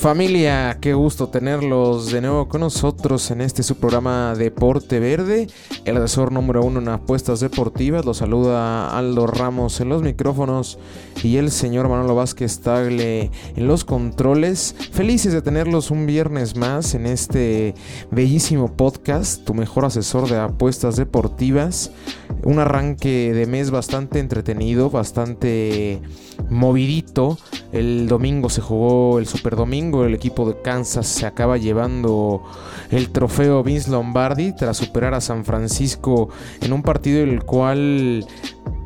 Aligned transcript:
Familia, 0.00 0.78
qué 0.80 0.94
gusto 0.94 1.28
tenerlos 1.28 2.10
de 2.10 2.22
nuevo 2.22 2.48
con 2.48 2.62
nosotros 2.62 3.30
en 3.30 3.42
este 3.42 3.62
su 3.62 3.76
programa 3.76 4.34
Deporte 4.34 4.98
Verde, 4.98 5.46
el 5.84 5.98
asesor 5.98 6.32
número 6.32 6.64
uno 6.64 6.80
en 6.80 6.88
apuestas 6.88 7.40
deportivas. 7.40 8.06
Los 8.06 8.16
saluda 8.16 8.96
Aldo 8.96 9.26
Ramos 9.26 9.78
en 9.82 9.90
los 9.90 10.02
micrófonos 10.02 10.78
y 11.22 11.36
el 11.36 11.50
señor 11.50 11.90
Manolo 11.90 12.14
Vázquez 12.14 12.60
Tagle 12.60 13.30
en 13.54 13.66
los 13.66 13.84
controles. 13.84 14.74
Felices 14.90 15.34
de 15.34 15.42
tenerlos 15.42 15.90
un 15.90 16.06
viernes 16.06 16.56
más 16.56 16.94
en 16.94 17.04
este 17.04 17.74
bellísimo 18.10 18.74
podcast, 18.74 19.44
tu 19.44 19.52
mejor 19.52 19.84
asesor 19.84 20.30
de 20.30 20.38
apuestas 20.38 20.96
deportivas. 20.96 21.90
Un 22.42 22.58
arranque 22.58 23.32
de 23.34 23.46
mes 23.46 23.70
bastante 23.70 24.18
entretenido, 24.18 24.90
bastante 24.90 26.00
movidito. 26.48 27.38
El 27.72 28.08
domingo 28.08 28.48
se 28.48 28.60
jugó 28.60 29.18
el 29.18 29.26
Super 29.26 29.56
Domingo. 29.56 30.04
El 30.04 30.14
equipo 30.14 30.48
de 30.48 30.60
Kansas 30.60 31.06
se 31.06 31.26
acaba 31.26 31.58
llevando 31.58 32.42
el 32.90 33.10
trofeo 33.10 33.62
Vince 33.62 33.90
Lombardi 33.90 34.54
tras 34.54 34.78
superar 34.78 35.14
a 35.14 35.20
San 35.20 35.44
Francisco 35.44 36.30
en 36.62 36.72
un 36.72 36.82
partido 36.82 37.22
el 37.22 37.44
cual 37.44 38.26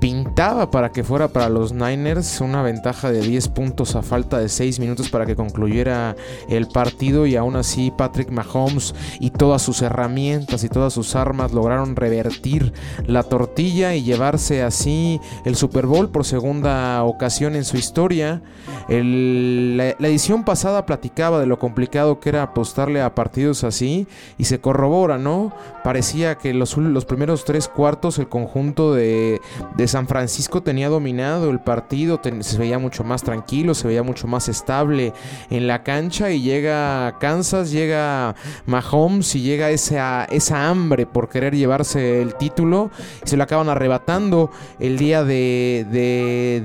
pintaba 0.04 0.70
para 0.70 0.92
que 0.92 1.02
fuera 1.02 1.28
para 1.28 1.48
los 1.48 1.72
Niners 1.72 2.42
una 2.42 2.60
ventaja 2.60 3.10
de 3.10 3.22
10 3.22 3.48
puntos 3.48 3.96
a 3.96 4.02
falta 4.02 4.38
de 4.38 4.50
6 4.50 4.78
minutos 4.78 5.08
para 5.08 5.24
que 5.24 5.34
concluyera 5.34 6.14
el 6.46 6.68
partido 6.68 7.24
y 7.24 7.36
aún 7.36 7.56
así 7.56 7.90
Patrick 7.90 8.28
Mahomes 8.28 8.94
y 9.18 9.30
todas 9.30 9.62
sus 9.62 9.80
herramientas 9.80 10.62
y 10.62 10.68
todas 10.68 10.92
sus 10.92 11.16
armas 11.16 11.54
lograron 11.54 11.96
revertir 11.96 12.74
la 13.06 13.22
tortilla 13.22 13.94
y 13.94 14.02
llevarse 14.02 14.62
así 14.62 15.22
el 15.46 15.56
Super 15.56 15.86
Bowl 15.86 16.10
por 16.10 16.26
segunda 16.26 17.02
ocasión 17.04 17.56
en 17.56 17.64
su 17.64 17.78
historia. 17.78 18.42
la, 18.90 19.94
edición 20.06 20.44
pasada 20.44 20.84
platicaba 20.84 21.40
de 21.40 21.46
lo 21.46 21.58
complicado 21.58 22.20
que 22.20 22.28
era 22.28 22.42
apostarle 22.42 23.00
a 23.00 23.14
partidos 23.14 23.64
así 23.64 24.06
y 24.36 24.44
se 24.44 24.60
corrobora, 24.60 25.16
¿no? 25.16 25.54
Parecía 25.82 26.34
que 26.34 26.52
los, 26.52 26.76
los 26.76 27.06
primeros 27.06 27.46
tres 27.46 27.68
cuartos 27.68 28.18
el 28.18 28.28
conjunto 28.28 28.92
de, 28.92 29.40
de 29.78 29.93
San 29.94 30.08
Francisco 30.08 30.60
tenía 30.60 30.88
dominado 30.88 31.50
el 31.50 31.60
partido, 31.60 32.20
se 32.40 32.58
veía 32.58 32.80
mucho 32.80 33.04
más 33.04 33.22
tranquilo, 33.22 33.74
se 33.74 33.86
veía 33.86 34.02
mucho 34.02 34.26
más 34.26 34.48
estable 34.48 35.12
en 35.50 35.68
la 35.68 35.84
cancha 35.84 36.32
y 36.32 36.42
llega 36.42 37.16
Kansas, 37.20 37.70
llega 37.70 38.34
Mahomes 38.66 39.36
y 39.36 39.42
llega 39.42 39.70
esa, 39.70 40.24
esa 40.24 40.68
hambre 40.68 41.06
por 41.06 41.28
querer 41.28 41.54
llevarse 41.54 42.20
el 42.20 42.34
título 42.34 42.90
y 43.24 43.28
se 43.28 43.36
lo 43.36 43.44
acaban 43.44 43.68
arrebatando 43.68 44.50
el 44.80 44.98
día 44.98 45.22
de, 45.22 45.86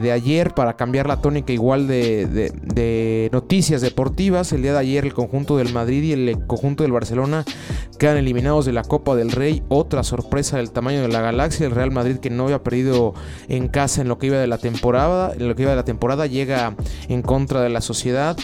de, 0.01 0.11
ayer 0.11 0.55
para 0.55 0.75
cambiar 0.75 1.05
la 1.05 1.21
tónica 1.21 1.53
igual 1.53 1.87
de, 1.87 2.25
de 2.25 3.29
noticias 3.31 3.81
deportivas. 3.81 4.53
El 4.53 4.63
día 4.63 4.73
de 4.73 4.79
ayer 4.79 5.05
el 5.05 5.13
conjunto 5.13 5.55
del 5.55 5.71
Madrid 5.71 6.01
y 6.01 6.13
el 6.13 6.47
conjunto 6.47 6.81
del 6.81 6.93
Barcelona 6.93 7.45
quedan 7.99 8.17
eliminados 8.17 8.65
de 8.65 8.73
la 8.73 8.81
Copa 8.81 9.15
del 9.15 9.29
Rey. 9.29 9.61
Otra 9.69 10.01
sorpresa 10.03 10.57
del 10.57 10.71
tamaño 10.71 11.01
de 11.01 11.09
la 11.09 11.21
galaxia. 11.21 11.67
El 11.67 11.73
Real 11.73 11.91
Madrid 11.91 12.17
que 12.17 12.31
no 12.31 12.45
había 12.45 12.63
perdido 12.63 13.13
en 13.47 13.67
casa 13.67 14.01
en 14.01 14.07
lo 14.07 14.17
que 14.17 14.27
iba 14.27 14.37
de 14.37 14.47
la 14.47 14.57
temporada, 14.57 15.33
en 15.33 15.47
lo 15.47 15.55
que 15.55 15.63
iba 15.63 15.71
de 15.71 15.77
la 15.77 15.85
temporada 15.85 16.25
llega 16.27 16.75
en 17.07 17.21
contra 17.21 17.61
de 17.61 17.69
la 17.69 17.81
sociedad. 17.81 18.37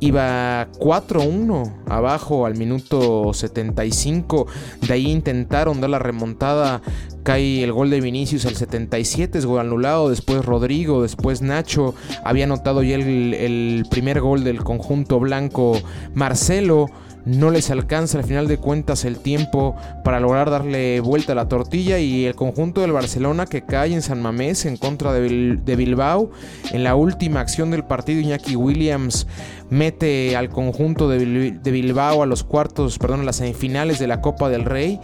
Iba 0.00 0.68
4-1 0.78 1.74
abajo 1.88 2.46
al 2.46 2.56
minuto 2.56 3.34
75. 3.34 4.46
De 4.86 4.94
ahí 4.94 5.10
intentaron 5.10 5.80
dar 5.80 5.90
la 5.90 5.98
remontada. 5.98 6.82
Cae 7.24 7.64
el 7.64 7.72
gol 7.72 7.90
de 7.90 8.00
Vinicius 8.00 8.46
al 8.46 8.54
77, 8.54 9.38
es 9.38 9.44
gol 9.44 9.58
anulado. 9.58 10.08
Después 10.08 10.44
Rodrigo, 10.44 11.02
después 11.02 11.42
Nacho. 11.42 11.96
Había 12.24 12.44
anotado 12.44 12.84
ya 12.84 12.94
el, 12.94 13.34
el 13.34 13.86
primer 13.90 14.20
gol 14.20 14.44
del 14.44 14.62
conjunto 14.62 15.18
blanco 15.18 15.76
Marcelo 16.14 16.86
no 17.28 17.50
les 17.50 17.70
alcanza 17.70 18.18
al 18.18 18.24
final 18.24 18.48
de 18.48 18.56
cuentas 18.56 19.04
el 19.04 19.18
tiempo 19.18 19.76
para 20.02 20.18
lograr 20.18 20.50
darle 20.50 21.00
vuelta 21.00 21.32
a 21.32 21.34
la 21.34 21.48
tortilla 21.48 21.98
y 21.98 22.24
el 22.24 22.34
conjunto 22.34 22.80
del 22.80 22.92
Barcelona 22.92 23.46
que 23.46 23.62
cae 23.62 23.92
en 23.92 24.02
San 24.02 24.22
Mamés 24.22 24.64
en 24.64 24.76
contra 24.76 25.12
de, 25.12 25.76
Bilbao 25.76 26.30
en 26.72 26.84
la 26.84 26.94
última 26.94 27.40
acción 27.40 27.70
del 27.70 27.84
partido. 27.84 28.20
Iñaki 28.20 28.56
Williams 28.56 29.26
mete 29.68 30.36
al 30.36 30.48
conjunto 30.48 31.08
de, 31.08 31.52
de 31.52 31.70
Bilbao 31.70 32.22
a 32.22 32.26
los 32.26 32.44
cuartos, 32.44 32.98
perdón, 32.98 33.20
a 33.20 33.24
las 33.24 33.36
semifinales 33.36 33.98
de 33.98 34.06
la 34.06 34.22
Copa 34.22 34.48
del 34.48 34.64
Rey 34.64 34.98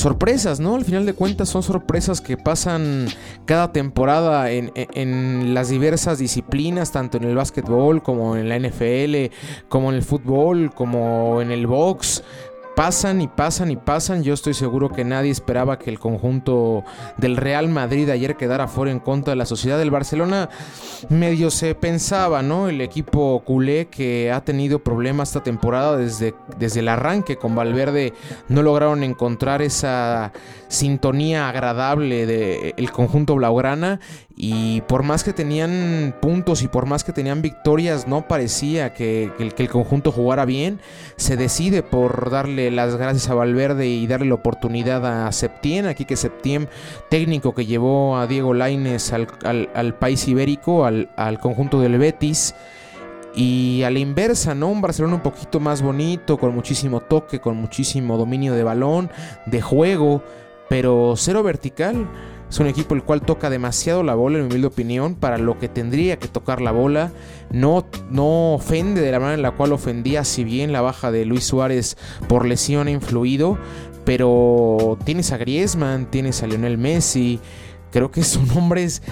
sorpresas, 0.00 0.60
¿no? 0.60 0.76
Al 0.76 0.84
final 0.84 1.06
de 1.06 1.14
cuentas 1.14 1.48
son 1.48 1.62
sorpresas 1.62 2.20
que 2.20 2.36
pasan 2.36 3.06
cada 3.44 3.72
temporada 3.72 4.50
en, 4.50 5.54
las 5.54 5.68
diversas 5.68 6.18
disciplinas, 6.18 6.92
tanto 6.92 7.16
en 7.18 7.24
el 7.24 7.34
básquetbol 7.34 8.02
como 8.02 8.36
en 8.36 8.48
la 8.48 8.58
NFL, 8.58 9.34
como 9.68 9.90
en 9.90 9.96
el 9.96 10.02
fútbol, 10.02 10.72
como 10.74 11.40
en 11.40 11.50
el 11.50 11.66
box 11.66 12.22
pasan 12.78 13.20
y 13.20 13.26
pasan 13.26 13.72
y 13.72 13.76
pasan. 13.76 14.22
Yo 14.22 14.32
estoy 14.32 14.54
seguro 14.54 14.88
que 14.88 15.04
nadie 15.04 15.32
esperaba 15.32 15.80
que 15.80 15.90
el 15.90 15.98
conjunto 15.98 16.84
del 17.16 17.36
Real 17.36 17.68
Madrid 17.68 18.08
ayer 18.08 18.36
quedara 18.36 18.68
fuera 18.68 18.92
en 18.92 19.00
contra 19.00 19.32
de 19.32 19.36
la 19.36 19.46
sociedad 19.46 19.78
del 19.78 19.90
Barcelona. 19.90 20.48
Medio 21.08 21.50
se 21.50 21.74
pensaba, 21.74 22.40
¿no? 22.40 22.68
El 22.68 22.80
equipo 22.80 23.42
culé 23.44 23.88
que 23.88 24.30
ha 24.30 24.44
tenido 24.44 24.78
problemas 24.78 25.30
esta 25.30 25.42
temporada 25.42 25.96
desde, 25.96 26.36
desde 26.56 26.78
el 26.78 26.86
arranque 26.86 27.36
con 27.36 27.56
Valverde 27.56 28.12
no 28.46 28.62
lograron 28.62 29.02
encontrar 29.02 29.60
esa 29.60 30.32
sintonía 30.68 31.48
agradable 31.48 32.26
del 32.26 32.92
conjunto 32.92 33.34
blaugrana 33.34 33.98
y 34.40 34.82
por 34.82 35.02
más 35.02 35.24
que 35.24 35.32
tenían 35.32 36.14
puntos 36.22 36.62
y 36.62 36.68
por 36.68 36.86
más 36.86 37.02
que 37.02 37.12
tenían 37.12 37.42
victorias 37.42 38.06
no 38.06 38.28
parecía 38.28 38.94
que, 38.94 39.32
el, 39.36 39.68
conjunto 39.68 40.12
jugara 40.12 40.44
bien 40.44 40.78
se 41.16 41.36
decide 41.36 41.82
por 41.82 42.30
darle 42.30 42.70
las 42.70 42.94
gracias 42.94 43.28
a 43.28 43.34
Valverde 43.34 43.88
y 43.88 44.06
darle 44.06 44.28
la 44.28 44.36
oportunidad 44.36 45.26
a 45.26 45.32
Septién 45.32 45.86
aquí 45.86 46.04
que 46.04 46.14
Septién 46.14 46.68
técnico 47.10 47.52
que 47.52 47.66
llevó 47.66 48.16
a 48.16 48.28
Diego 48.28 48.54
Laines 48.54 49.12
al, 49.12 49.94
país 49.98 50.28
ibérico 50.28 50.84
al, 50.84 51.10
al 51.16 51.40
conjunto 51.40 51.80
del 51.80 51.98
Betis 51.98 52.54
y 53.34 53.82
a 53.82 53.90
la 53.90 53.98
inversa, 53.98 54.54
¿no? 54.54 54.68
Un 54.68 54.80
Barcelona 54.80 55.16
un 55.16 55.20
poquito 55.20 55.58
más 55.58 55.82
bonito, 55.82 56.38
con 56.38 56.54
muchísimo 56.54 57.00
toque, 57.00 57.40
con 57.40 57.56
muchísimo 57.56 58.16
dominio 58.16 58.54
de 58.54 58.62
balón, 58.62 59.10
de 59.46 59.60
juego, 59.60 60.22
pero 60.68 61.14
cero 61.16 61.42
vertical. 61.42 62.08
Es 62.50 62.58
un 62.60 62.66
equipo 62.66 62.94
el 62.94 63.02
cual 63.02 63.20
toca 63.20 63.50
demasiado 63.50 64.02
la 64.02 64.14
bola, 64.14 64.38
en 64.38 64.44
mi 64.44 64.50
humilde 64.50 64.68
opinión, 64.68 65.14
para 65.14 65.36
lo 65.36 65.58
que 65.58 65.68
tendría 65.68 66.18
que 66.18 66.28
tocar 66.28 66.62
la 66.62 66.72
bola. 66.72 67.12
No, 67.50 67.86
no 68.10 68.54
ofende 68.54 69.02
de 69.02 69.12
la 69.12 69.20
manera 69.20 69.34
en 69.34 69.42
la 69.42 69.50
cual 69.50 69.72
ofendía, 69.72 70.24
si 70.24 70.44
bien 70.44 70.72
la 70.72 70.80
baja 70.80 71.10
de 71.10 71.26
Luis 71.26 71.44
Suárez 71.44 71.96
por 72.26 72.46
lesión 72.46 72.88
ha 72.88 72.90
influido. 72.90 73.58
Pero 74.04 74.96
tienes 75.04 75.32
a 75.32 75.36
Griezmann, 75.36 76.10
tienes 76.10 76.42
a 76.42 76.46
Lionel 76.46 76.78
Messi. 76.78 77.40
Creo 77.90 78.10
que 78.10 78.22
son 78.22 78.48
hombres 78.56 79.02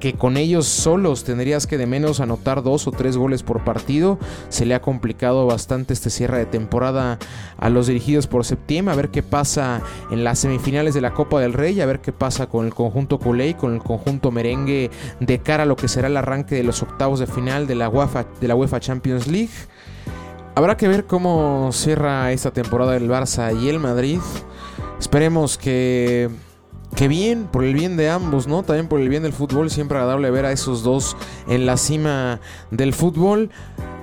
que 0.00 0.14
con 0.14 0.36
ellos 0.36 0.66
solos 0.66 1.22
tendrías 1.24 1.66
que 1.66 1.78
de 1.78 1.86
menos 1.86 2.20
anotar 2.20 2.62
dos 2.62 2.88
o 2.88 2.90
tres 2.90 3.16
goles 3.16 3.42
por 3.42 3.62
partido. 3.62 4.18
Se 4.48 4.66
le 4.66 4.74
ha 4.74 4.80
complicado 4.80 5.46
bastante 5.46 5.92
este 5.92 6.10
cierre 6.10 6.38
de 6.38 6.46
temporada 6.46 7.18
a 7.58 7.68
los 7.70 7.86
dirigidos 7.86 8.26
por 8.26 8.44
septiembre. 8.44 8.92
A 8.92 8.96
ver 8.96 9.10
qué 9.10 9.22
pasa 9.22 9.82
en 10.10 10.24
las 10.24 10.40
semifinales 10.40 10.94
de 10.94 11.02
la 11.02 11.14
Copa 11.14 11.40
del 11.40 11.52
Rey. 11.52 11.80
A 11.80 11.86
ver 11.86 12.00
qué 12.00 12.12
pasa 12.12 12.48
con 12.48 12.66
el 12.66 12.74
conjunto 12.74 13.18
culé 13.18 13.48
y 13.50 13.54
con 13.54 13.74
el 13.74 13.82
conjunto 13.82 14.30
merengue 14.30 14.90
de 15.20 15.38
cara 15.38 15.62
a 15.62 15.66
lo 15.66 15.76
que 15.76 15.86
será 15.86 16.08
el 16.08 16.16
arranque 16.16 16.54
de 16.56 16.64
los 16.64 16.82
octavos 16.82 17.20
de 17.20 17.26
final 17.26 17.66
de 17.66 17.74
la 17.74 17.88
UEFA, 17.88 18.26
de 18.40 18.48
la 18.48 18.56
UEFA 18.56 18.80
Champions 18.80 19.26
League. 19.26 19.50
Habrá 20.54 20.76
que 20.76 20.88
ver 20.88 21.04
cómo 21.06 21.70
cierra 21.72 22.32
esta 22.32 22.50
temporada 22.50 22.96
el 22.96 23.08
Barça 23.08 23.56
y 23.58 23.68
el 23.68 23.78
Madrid. 23.78 24.18
Esperemos 24.98 25.56
que 25.56 26.28
que 26.94 27.08
bien, 27.08 27.44
por 27.44 27.64
el 27.64 27.74
bien 27.74 27.96
de 27.96 28.10
ambos, 28.10 28.46
¿no? 28.46 28.62
También 28.62 28.88
por 28.88 29.00
el 29.00 29.08
bien 29.08 29.22
del 29.22 29.32
fútbol, 29.32 29.70
siempre 29.70 29.98
agradable 29.98 30.30
ver 30.30 30.44
a 30.44 30.52
esos 30.52 30.82
dos 30.82 31.16
en 31.48 31.66
la 31.66 31.76
cima 31.76 32.40
del 32.70 32.92
fútbol. 32.92 33.50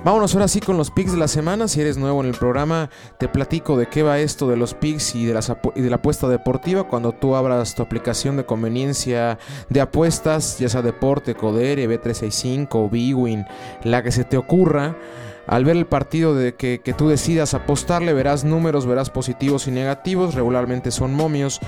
Vámonos 0.04 0.34
ahora 0.34 0.48
sí 0.48 0.60
con 0.60 0.76
los 0.76 0.90
picks 0.90 1.12
de 1.12 1.18
la 1.18 1.28
semana. 1.28 1.68
Si 1.68 1.80
eres 1.80 1.98
nuevo 1.98 2.20
en 2.20 2.26
el 2.26 2.34
programa, 2.34 2.88
te 3.18 3.28
platico 3.28 3.76
de 3.76 3.86
qué 3.86 4.02
va 4.02 4.20
esto 4.20 4.48
de 4.48 4.56
los 4.56 4.74
picks 4.74 5.14
y 5.16 5.26
de, 5.26 5.34
las 5.34 5.52
y 5.74 5.80
de 5.80 5.90
la 5.90 5.96
apuesta 5.96 6.28
deportiva. 6.28 6.84
Cuando 6.84 7.12
tú 7.12 7.34
abras 7.34 7.74
tu 7.74 7.82
aplicación 7.82 8.36
de 8.36 8.46
conveniencia 8.46 9.38
de 9.68 9.80
apuestas, 9.80 10.58
ya 10.58 10.68
sea 10.68 10.82
Deporte, 10.82 11.34
Codere, 11.34 11.88
B365 11.88 12.68
o 12.72 12.88
Bwin, 12.88 13.44
la 13.82 14.02
que 14.02 14.12
se 14.12 14.24
te 14.24 14.36
ocurra 14.36 14.96
al 15.48 15.64
ver 15.64 15.76
el 15.76 15.86
partido 15.86 16.34
de 16.34 16.54
que, 16.54 16.94
tú 16.96 17.08
decidas 17.08 17.54
apostarle, 17.54 18.12
verás 18.12 18.44
números, 18.44 18.86
verás 18.86 19.08
positivos 19.08 19.66
y 19.66 19.70
negativos. 19.70 20.34
Regularmente 20.34 20.90
son 20.90 21.14
momios, 21.14 21.60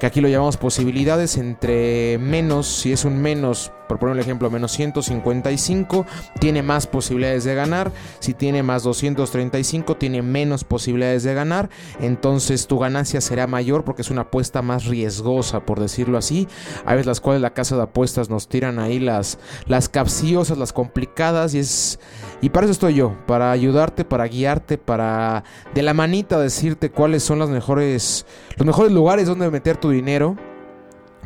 que 0.00 0.06
aquí 0.06 0.22
lo 0.22 0.28
llamamos 0.28 0.56
posibilidades. 0.56 1.36
Entre 1.36 2.18
menos, 2.18 2.66
si 2.66 2.92
es 2.92 3.04
un 3.04 3.20
menos, 3.20 3.72
por 3.88 3.98
poner 3.98 4.14
un 4.14 4.20
ejemplo, 4.20 4.50
menos 4.50 4.72
155, 4.72 6.06
tiene 6.40 6.62
más 6.62 6.86
posibilidades 6.86 7.44
de 7.44 7.54
ganar. 7.54 7.92
Si 8.18 8.34
tiene 8.34 8.62
más 8.62 8.82
235, 8.82 9.96
tiene 9.96 10.22
menos 10.22 10.64
posibilidades 10.64 11.22
de 11.22 11.34
ganar. 11.34 11.70
Entonces 12.00 12.66
tu 12.66 12.78
ganancia 12.78 13.20
será 13.20 13.46
mayor 13.46 13.84
porque 13.84 14.02
es 14.02 14.10
una 14.10 14.22
apuesta 14.22 14.62
más 14.62 14.86
riesgosa, 14.86 15.60
por 15.60 15.80
decirlo 15.80 16.18
así. 16.18 16.48
A 16.84 16.92
veces 16.92 17.06
las 17.06 17.20
cuales 17.20 17.42
la 17.42 17.54
casa 17.54 17.76
de 17.76 17.82
apuestas 17.82 18.30
nos 18.30 18.48
tiran 18.48 18.78
ahí 18.78 18.98
las, 18.98 19.38
las 19.66 19.88
capciosas, 19.88 20.58
las 20.58 20.72
complicadas 20.72 21.54
y 21.54 21.58
es... 21.58 21.98
Y 22.42 22.50
para 22.50 22.66
eso 22.66 22.72
estoy 22.72 22.94
yo, 22.94 23.16
para 23.26 23.50
ayudarte, 23.50 24.04
para 24.04 24.26
guiarte, 24.26 24.76
para 24.76 25.42
de 25.74 25.82
la 25.82 25.94
manita 25.94 26.38
decirte 26.38 26.90
cuáles 26.90 27.22
son 27.22 27.38
las 27.38 27.48
mejores, 27.48 28.26
los 28.56 28.66
mejores 28.66 28.92
lugares 28.92 29.26
donde 29.26 29.50
meter 29.50 29.78
tu 29.78 29.90
dinero 29.90 30.36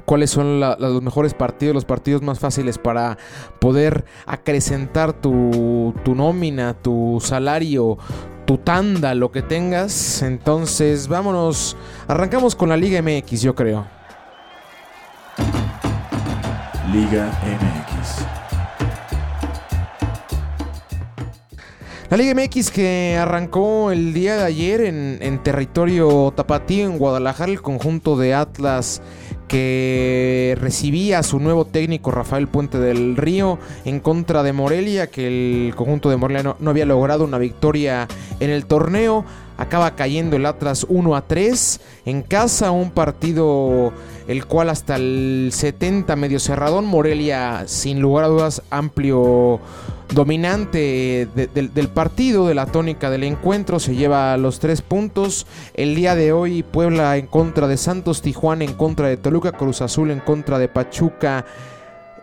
cuáles 0.04 0.30
son 0.30 0.60
los 0.60 1.02
mejores 1.02 1.34
partidos, 1.34 1.74
los 1.74 1.84
partidos 1.84 2.22
más 2.22 2.38
fáciles 2.38 2.78
para 2.78 3.18
poder 3.60 4.04
acrecentar 4.26 5.12
tu, 5.12 5.94
tu 6.04 6.14
nómina, 6.14 6.74
tu 6.74 7.18
salario, 7.22 7.98
tu 8.46 8.58
tanda, 8.58 9.14
lo 9.14 9.30
que 9.30 9.42
tengas. 9.42 10.22
Entonces, 10.22 11.08
vámonos, 11.08 11.76
arrancamos 12.08 12.56
con 12.56 12.68
la 12.68 12.76
Liga 12.76 13.00
MX, 13.00 13.42
yo 13.42 13.54
creo. 13.54 13.86
Liga 16.92 17.30
MX. 17.44 18.24
La 22.10 22.16
Liga 22.16 22.34
MX 22.34 22.72
que 22.72 23.16
arrancó 23.16 23.92
el 23.92 24.12
día 24.12 24.34
de 24.36 24.42
ayer 24.42 24.80
en, 24.80 25.18
en 25.20 25.40
territorio 25.44 26.32
tapatío 26.34 26.86
en 26.86 26.98
Guadalajara, 26.98 27.52
el 27.52 27.62
conjunto 27.62 28.16
de 28.16 28.34
Atlas 28.34 29.00
que 29.50 30.56
recibía 30.60 31.18
a 31.18 31.22
su 31.24 31.40
nuevo 31.40 31.64
técnico 31.64 32.12
Rafael 32.12 32.46
Puente 32.46 32.78
del 32.78 33.16
Río 33.16 33.58
en 33.84 33.98
contra 33.98 34.44
de 34.44 34.52
Morelia, 34.52 35.08
que 35.08 35.26
el 35.26 35.74
conjunto 35.74 36.08
de 36.08 36.16
Morelia 36.16 36.54
no, 36.56 36.70
había 36.70 36.86
logrado 36.86 37.24
una 37.24 37.36
victoria 37.36 38.06
en 38.38 38.50
el 38.50 38.66
torneo. 38.66 39.24
Acaba 39.58 39.96
cayendo 39.96 40.36
el 40.36 40.46
Atlas 40.46 40.86
1 40.88 41.16
a 41.16 41.22
3 41.22 41.80
en 42.06 42.22
casa, 42.22 42.70
un 42.70 42.92
partido 42.92 43.92
el 44.28 44.46
cual 44.46 44.70
hasta 44.70 44.94
el 44.94 45.50
70 45.52 46.14
medio 46.14 46.38
cerradón, 46.38 46.86
Morelia 46.86 47.64
sin 47.66 48.00
lugar 48.00 48.26
a 48.26 48.28
dudas 48.28 48.62
amplio 48.70 49.58
dominante 50.12 51.28
del 51.34 51.88
partido, 51.88 52.46
de 52.46 52.54
la 52.54 52.66
tónica 52.66 53.10
del 53.10 53.24
encuentro, 53.24 53.78
se 53.78 53.94
lleva 53.94 54.36
los 54.36 54.58
tres 54.58 54.82
puntos. 54.82 55.46
El 55.74 55.94
día 55.94 56.14
de 56.14 56.32
hoy 56.32 56.62
Puebla 56.62 57.16
en 57.16 57.26
contra 57.26 57.68
de 57.68 57.76
Santos, 57.76 58.22
Tijuana 58.22 58.64
en 58.64 58.74
contra 58.74 59.08
de 59.08 59.16
Toluca, 59.16 59.52
Cruz 59.52 59.80
Azul 59.82 60.10
en 60.10 60.20
contra 60.20 60.58
de 60.58 60.68
Pachuca. 60.68 61.44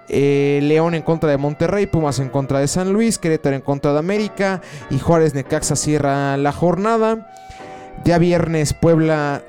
Eh, 0.09 0.61
León 0.63 0.95
en 0.95 1.01
contra 1.01 1.29
de 1.29 1.37
Monterrey, 1.37 1.85
Pumas 1.85 2.19
en 2.19 2.29
contra 2.29 2.59
de 2.59 2.69
San 2.69 2.93
Luis, 2.93 3.17
Querétaro 3.17 3.57
en 3.57 3.61
contra 3.61 3.91
de 3.91 3.99
América 3.99 4.61
y 4.89 4.99
Juárez 4.99 5.33
Necaxa 5.33 5.75
cierra 5.75 6.37
la 6.37 6.53
jornada. 6.53 7.29
Día 8.05 8.17
viernes 8.17 8.73
Puebla, 8.73 9.43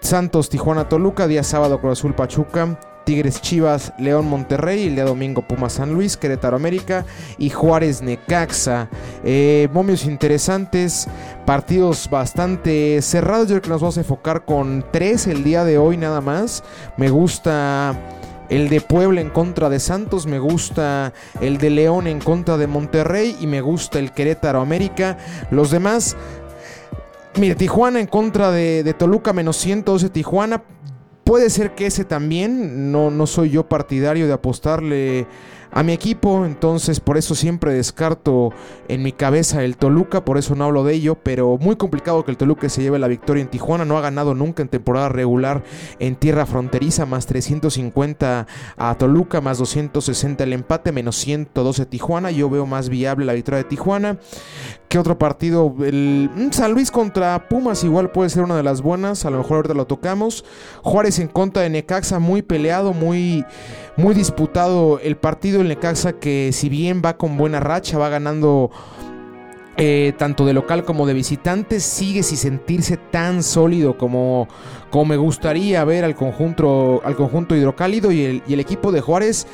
Santos, 0.00 0.48
Tijuana, 0.48 0.88
Toluca, 0.88 1.26
día 1.26 1.42
sábado 1.42 1.80
Cruz 1.80 1.98
Azul, 1.98 2.14
Pachuca. 2.14 2.78
Tigres 3.04 3.40
Chivas, 3.40 3.92
León 3.98 4.26
Monterrey, 4.26 4.86
el 4.86 4.94
día 4.94 5.04
domingo 5.04 5.42
Pumas 5.42 5.74
San 5.74 5.92
Luis, 5.92 6.16
Querétaro 6.16 6.56
América 6.56 7.04
y 7.38 7.50
Juárez 7.50 8.02
Necaxa. 8.02 8.88
Eh, 9.24 9.68
momios 9.72 10.04
interesantes, 10.06 11.06
partidos 11.44 12.08
bastante 12.10 13.00
cerrados. 13.02 13.48
Yo 13.48 13.54
creo 13.54 13.62
que 13.62 13.68
nos 13.68 13.80
vamos 13.82 13.96
a 13.98 14.00
enfocar 14.00 14.44
con 14.44 14.84
tres 14.90 15.26
el 15.26 15.44
día 15.44 15.64
de 15.64 15.78
hoy 15.78 15.96
nada 15.96 16.20
más. 16.20 16.64
Me 16.96 17.10
gusta 17.10 17.94
el 18.48 18.68
de 18.68 18.80
Puebla 18.80 19.20
en 19.20 19.30
contra 19.30 19.68
de 19.68 19.80
Santos, 19.80 20.26
me 20.26 20.38
gusta 20.38 21.12
el 21.40 21.58
de 21.58 21.70
León 21.70 22.06
en 22.06 22.20
contra 22.20 22.56
de 22.56 22.66
Monterrey 22.66 23.36
y 23.40 23.46
me 23.46 23.60
gusta 23.60 23.98
el 23.98 24.12
Querétaro 24.12 24.60
América. 24.60 25.18
Los 25.50 25.70
demás, 25.70 26.16
mire, 27.36 27.54
Tijuana 27.54 28.00
en 28.00 28.06
contra 28.06 28.50
de 28.50 28.94
Toluca, 28.98 29.32
menos 29.32 29.56
112 29.58 30.08
Tijuana. 30.08 30.62
Puede 31.24 31.48
ser 31.48 31.74
que 31.74 31.86
ese 31.86 32.04
también, 32.04 32.92
no, 32.92 33.10
no 33.10 33.26
soy 33.26 33.50
yo 33.50 33.66
partidario 33.66 34.26
de 34.26 34.34
apostarle 34.34 35.26
a 35.74 35.82
mi 35.82 35.92
equipo, 35.92 36.46
entonces 36.46 37.00
por 37.00 37.18
eso 37.18 37.34
siempre 37.34 37.74
descarto 37.74 38.50
en 38.86 39.02
mi 39.02 39.10
cabeza 39.10 39.64
el 39.64 39.76
Toluca, 39.76 40.24
por 40.24 40.38
eso 40.38 40.54
no 40.54 40.64
hablo 40.64 40.84
de 40.84 40.94
ello, 40.94 41.16
pero 41.16 41.58
muy 41.58 41.74
complicado 41.74 42.24
que 42.24 42.30
el 42.30 42.36
Toluca 42.36 42.68
se 42.68 42.80
lleve 42.80 43.00
la 43.00 43.08
victoria 43.08 43.42
en 43.42 43.48
Tijuana, 43.48 43.84
no 43.84 43.98
ha 43.98 44.00
ganado 44.00 44.34
nunca 44.34 44.62
en 44.62 44.68
temporada 44.68 45.08
regular 45.08 45.64
en 45.98 46.14
tierra 46.14 46.46
fronteriza, 46.46 47.06
más 47.06 47.26
350 47.26 48.46
a 48.76 48.94
Toluca, 48.94 49.40
más 49.40 49.58
260 49.58 50.44
el 50.44 50.52
empate, 50.52 50.92
menos 50.92 51.16
112 51.16 51.86
Tijuana, 51.86 52.30
yo 52.30 52.48
veo 52.48 52.66
más 52.66 52.88
viable 52.88 53.26
la 53.26 53.32
victoria 53.32 53.58
de 53.58 53.64
Tijuana. 53.64 54.18
¿Qué 54.88 54.98
otro 55.00 55.18
partido? 55.18 55.74
El 55.80 56.30
mm, 56.32 56.52
San 56.52 56.70
Luis 56.70 56.92
contra 56.92 57.48
Pumas 57.48 57.82
igual 57.82 58.12
puede 58.12 58.30
ser 58.30 58.44
una 58.44 58.56
de 58.56 58.62
las 58.62 58.80
buenas, 58.80 59.24
a 59.24 59.30
lo 59.30 59.38
mejor 59.38 59.56
ahorita 59.56 59.74
lo 59.74 59.88
tocamos. 59.88 60.44
Juárez 60.82 61.18
en 61.18 61.26
contra 61.26 61.62
de 61.62 61.70
Necaxa, 61.70 62.20
muy 62.20 62.42
peleado, 62.42 62.92
muy 62.92 63.44
muy 63.96 64.14
disputado 64.14 64.98
el 65.00 65.16
partido. 65.16 65.60
En 65.60 65.68
Necaxa 65.68 66.14
que 66.14 66.50
si 66.52 66.68
bien 66.68 67.02
va 67.04 67.16
con 67.16 67.36
buena 67.36 67.60
racha, 67.60 67.98
va 67.98 68.08
ganando 68.08 68.70
eh, 69.76 70.12
tanto 70.16 70.46
de 70.46 70.52
local 70.52 70.84
como 70.84 71.06
de 71.06 71.14
visitante, 71.14 71.80
sigue 71.80 72.22
sin 72.22 72.38
sentirse 72.38 72.96
tan 72.96 73.42
sólido 73.42 73.98
como, 73.98 74.46
como 74.90 75.06
me 75.06 75.16
gustaría 75.16 75.84
ver 75.84 76.04
al 76.04 76.14
conjunto, 76.14 77.02
al 77.04 77.16
conjunto 77.16 77.56
hidrocálido 77.56 78.12
y 78.12 78.22
el, 78.22 78.42
y 78.46 78.54
el 78.54 78.60
equipo 78.60 78.92
de 78.92 79.00
Juárez 79.00 79.48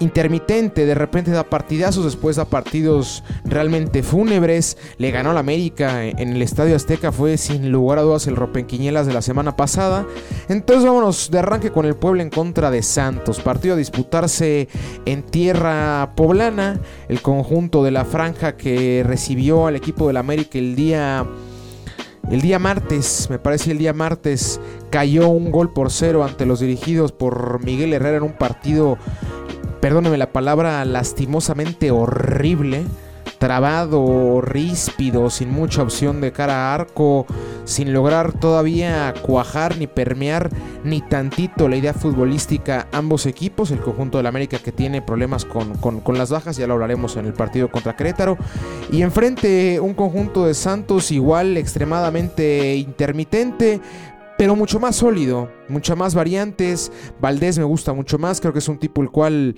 intermitente, 0.00 0.86
de 0.86 0.94
repente 0.94 1.30
da 1.30 1.44
partidazos, 1.44 2.04
después 2.04 2.36
da 2.36 2.44
partidos 2.44 3.22
realmente 3.44 4.02
fúnebres. 4.02 4.76
Le 4.98 5.10
ganó 5.10 5.30
al 5.30 5.38
América 5.38 6.04
en 6.04 6.30
el 6.30 6.42
Estadio 6.42 6.76
Azteca, 6.76 7.12
fue 7.12 7.36
sin 7.36 7.70
lugar 7.70 7.98
a 7.98 8.02
dudas 8.02 8.26
el 8.26 8.36
rompenquiñelas 8.36 9.06
de 9.06 9.14
la 9.14 9.22
semana 9.22 9.56
pasada. 9.56 10.06
Entonces 10.48 10.84
vámonos 10.84 11.30
de 11.30 11.38
arranque 11.38 11.70
con 11.70 11.86
el 11.86 11.96
pueblo 11.96 12.22
en 12.22 12.30
contra 12.30 12.70
de 12.70 12.82
Santos. 12.82 13.40
Partido 13.40 13.74
a 13.74 13.78
disputarse 13.78 14.68
en 15.04 15.22
tierra 15.22 16.12
poblana. 16.16 16.80
El 17.08 17.22
conjunto 17.22 17.84
de 17.84 17.90
la 17.90 18.04
franja 18.04 18.56
que 18.56 19.04
recibió 19.06 19.66
al 19.66 19.76
equipo 19.76 20.06
del 20.06 20.16
América 20.16 20.58
el 20.58 20.76
día... 20.76 21.26
El 22.28 22.40
día 22.40 22.58
martes, 22.58 23.28
me 23.30 23.38
parece 23.38 23.70
el 23.70 23.78
día 23.78 23.92
martes, 23.92 24.60
cayó 24.90 25.28
un 25.28 25.52
gol 25.52 25.72
por 25.72 25.92
cero 25.92 26.24
ante 26.24 26.44
los 26.44 26.58
dirigidos 26.58 27.12
por 27.12 27.64
Miguel 27.64 27.92
Herrera 27.92 28.16
en 28.16 28.24
un 28.24 28.32
partido 28.32 28.98
perdóneme 29.80 30.16
la 30.18 30.32
palabra, 30.32 30.84
lastimosamente 30.84 31.90
horrible, 31.90 32.84
trabado, 33.38 34.40
ríspido, 34.40 35.30
sin 35.30 35.50
mucha 35.50 35.82
opción 35.82 36.20
de 36.20 36.32
cara 36.32 36.54
a 36.54 36.74
arco, 36.74 37.26
sin 37.64 37.92
lograr 37.92 38.32
todavía 38.32 39.12
cuajar 39.22 39.76
ni 39.76 39.86
permear 39.86 40.50
ni 40.84 41.00
tantito 41.00 41.68
la 41.68 41.76
idea 41.76 41.92
futbolística 41.92 42.86
ambos 42.92 43.26
equipos, 43.26 43.70
el 43.70 43.80
conjunto 43.80 44.18
del 44.18 44.26
América 44.26 44.58
que 44.58 44.72
tiene 44.72 45.02
problemas 45.02 45.44
con, 45.44 45.74
con 45.74 46.18
las 46.18 46.30
bajas, 46.30 46.56
ya 46.56 46.66
lo 46.66 46.74
hablaremos 46.74 47.16
en 47.16 47.26
el 47.26 47.34
partido 47.34 47.70
contra 47.70 47.96
Querétaro, 47.96 48.38
y 48.90 49.02
enfrente 49.02 49.80
un 49.80 49.94
conjunto 49.94 50.46
de 50.46 50.54
Santos 50.54 51.10
igual 51.10 51.56
extremadamente 51.56 52.76
intermitente, 52.76 53.80
pero 54.38 54.56
mucho 54.56 54.80
más 54.80 54.96
sólido, 54.96 55.50
muchas 55.68 55.96
más 55.96 56.14
variantes. 56.14 56.92
Valdés 57.20 57.58
me 57.58 57.64
gusta 57.64 57.92
mucho 57.92 58.18
más, 58.18 58.40
creo 58.40 58.52
que 58.52 58.58
es 58.60 58.68
un 58.68 58.78
tipo 58.78 59.02
el 59.02 59.10
cual 59.10 59.56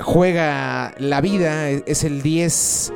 juega 0.00 0.94
la 0.98 1.20
vida, 1.20 1.70
es 1.70 2.04
el 2.04 2.22
10 2.22 2.92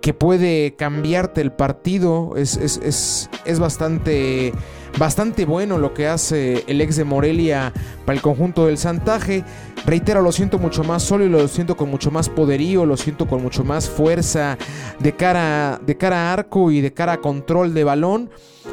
que 0.00 0.14
puede 0.14 0.74
cambiarte 0.76 1.40
el 1.40 1.52
partido, 1.52 2.34
es, 2.36 2.56
es, 2.56 3.58
bastante, 3.58 4.52
bastante 4.98 5.44
bueno 5.44 5.78
lo 5.78 5.92
que 5.92 6.06
hace 6.06 6.64
el 6.66 6.80
ex 6.80 6.96
de 6.96 7.04
Morelia 7.04 7.72
para 8.06 8.16
el 8.16 8.22
conjunto 8.22 8.66
del 8.66 8.78
Santaje. 8.78 9.44
Reitero, 9.86 10.22
lo 10.22 10.32
siento 10.32 10.58
mucho 10.58 10.84
más 10.84 11.02
sólido, 11.02 11.30
lo 11.30 11.48
siento 11.48 11.76
con 11.76 11.90
mucho 11.90 12.10
más 12.10 12.28
poderío, 12.28 12.86
lo 12.86 12.96
siento 12.96 13.26
con 13.26 13.42
mucho 13.42 13.64
más 13.64 13.88
fuerza 13.88 14.56
de 14.98 15.14
cara, 15.14 15.80
de 15.84 15.96
cara 15.96 16.30
a 16.30 16.32
arco 16.32 16.70
y 16.70 16.80
de 16.80 16.92
cara 16.92 17.14
a 17.14 17.20
control 17.20 17.74
de 17.74 17.84
balón. 17.84 18.30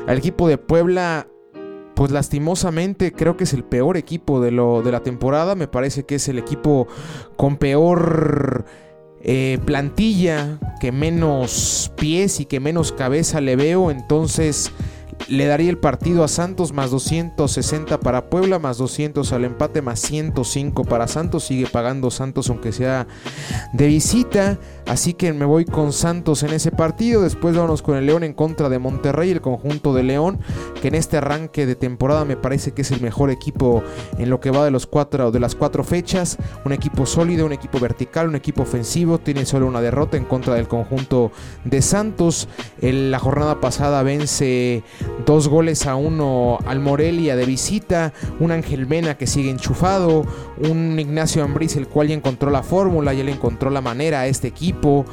El 0.07 0.17
equipo 0.17 0.47
de 0.47 0.57
Puebla 0.57 1.27
pues 1.97 2.11
lastimosamente 2.11 3.11
creo 3.11 3.37
que 3.37 3.45
es 3.45 3.53
el 3.53 3.63
peor 3.63 3.97
equipo 3.97 4.39
de, 4.39 4.51
lo, 4.51 4.83
de 4.83 4.91
la 4.91 5.01
temporada. 5.01 5.55
Me 5.55 5.67
parece 5.67 6.05
que 6.05 6.15
es 6.15 6.27
el 6.27 6.37
equipo 6.37 6.87
con 7.37 7.57
peor 7.57 8.65
eh, 9.23 9.57
plantilla, 9.65 10.59
que 10.79 10.91
menos 10.91 11.91
pies 11.97 12.39
y 12.39 12.45
que 12.45 12.59
menos 12.59 12.91
cabeza 12.91 13.41
le 13.41 13.55
veo. 13.55 13.89
Entonces 13.89 14.71
le 15.27 15.45
daría 15.45 15.69
el 15.69 15.77
partido 15.77 16.23
a 16.23 16.27
Santos 16.27 16.71
más 16.71 16.91
260 16.91 17.99
para 17.99 18.29
Puebla, 18.29 18.59
más 18.59 18.77
200 18.77 19.33
al 19.33 19.45
empate, 19.45 19.81
más 19.81 19.99
105 19.99 20.85
para 20.85 21.07
Santos. 21.07 21.45
Sigue 21.45 21.67
pagando 21.67 22.11
Santos 22.11 22.49
aunque 22.49 22.71
sea 22.71 23.07
de 23.73 23.87
visita. 23.87 24.57
Así 24.85 25.13
que 25.13 25.33
me 25.33 25.43
voy 25.43 25.65
con 25.65 25.91
Santos 25.91 26.43
en 26.43 26.53
ese 26.53 26.71
partido. 26.71 27.21
Después 27.21 27.55
vamos 27.57 27.81
con 27.81 27.97
el 27.97 28.05
León 28.05 28.23
en 28.23 28.33
contra 28.33 28.69
de 28.69 28.79
Monterrey, 28.79 29.31
el 29.31 29.41
conjunto 29.41 29.93
de 29.93 30.03
León, 30.03 30.39
que 30.81 30.87
en 30.87 30.95
este 30.95 31.17
arranque 31.17 31.65
de 31.65 31.75
temporada 31.75 32.23
me 32.23 32.37
parece 32.37 32.71
que 32.71 32.83
es 32.83 32.91
el 32.91 33.01
mejor 33.01 33.29
equipo 33.29 33.83
en 34.17 34.29
lo 34.29 34.39
que 34.39 34.51
va 34.51 34.63
de 34.63 34.71
los 34.71 34.87
cuatro 34.87 35.31
de 35.31 35.39
las 35.41 35.55
cuatro 35.55 35.83
fechas. 35.83 36.37
Un 36.63 36.71
equipo 36.71 37.05
sólido, 37.05 37.45
un 37.45 37.53
equipo 37.53 37.79
vertical, 37.79 38.29
un 38.29 38.35
equipo 38.35 38.61
ofensivo. 38.61 39.17
Tiene 39.17 39.45
solo 39.45 39.67
una 39.67 39.81
derrota 39.81 40.15
en 40.15 40.23
contra 40.23 40.53
del 40.53 40.69
conjunto 40.69 41.31
de 41.65 41.81
Santos. 41.81 42.47
En 42.81 43.11
la 43.11 43.19
jornada 43.19 43.59
pasada 43.59 44.03
vence 44.03 44.83
dos 45.25 45.47
goles 45.47 45.85
a 45.85 45.95
uno 45.95 46.59
al 46.65 46.79
Morelia 46.79 47.35
de 47.35 47.45
visita. 47.45 48.13
Un 48.39 48.51
Ángel 48.51 48.87
Mena 48.87 49.17
que 49.17 49.27
sigue 49.27 49.49
enchufado. 49.49 50.25
Un 50.57 50.99
Ignacio 50.99 51.43
Ambriz 51.43 51.75
el 51.75 51.87
cual 51.87 52.09
ya 52.09 52.15
encontró 52.15 52.49
la 52.49 52.63
fórmula, 52.63 53.13
ya 53.13 53.23
le 53.23 53.31
encontró 53.31 53.69
la 53.69 53.81
manera 53.81 54.21
a 54.21 54.27
este 54.27 54.47
equipo 54.47 55.05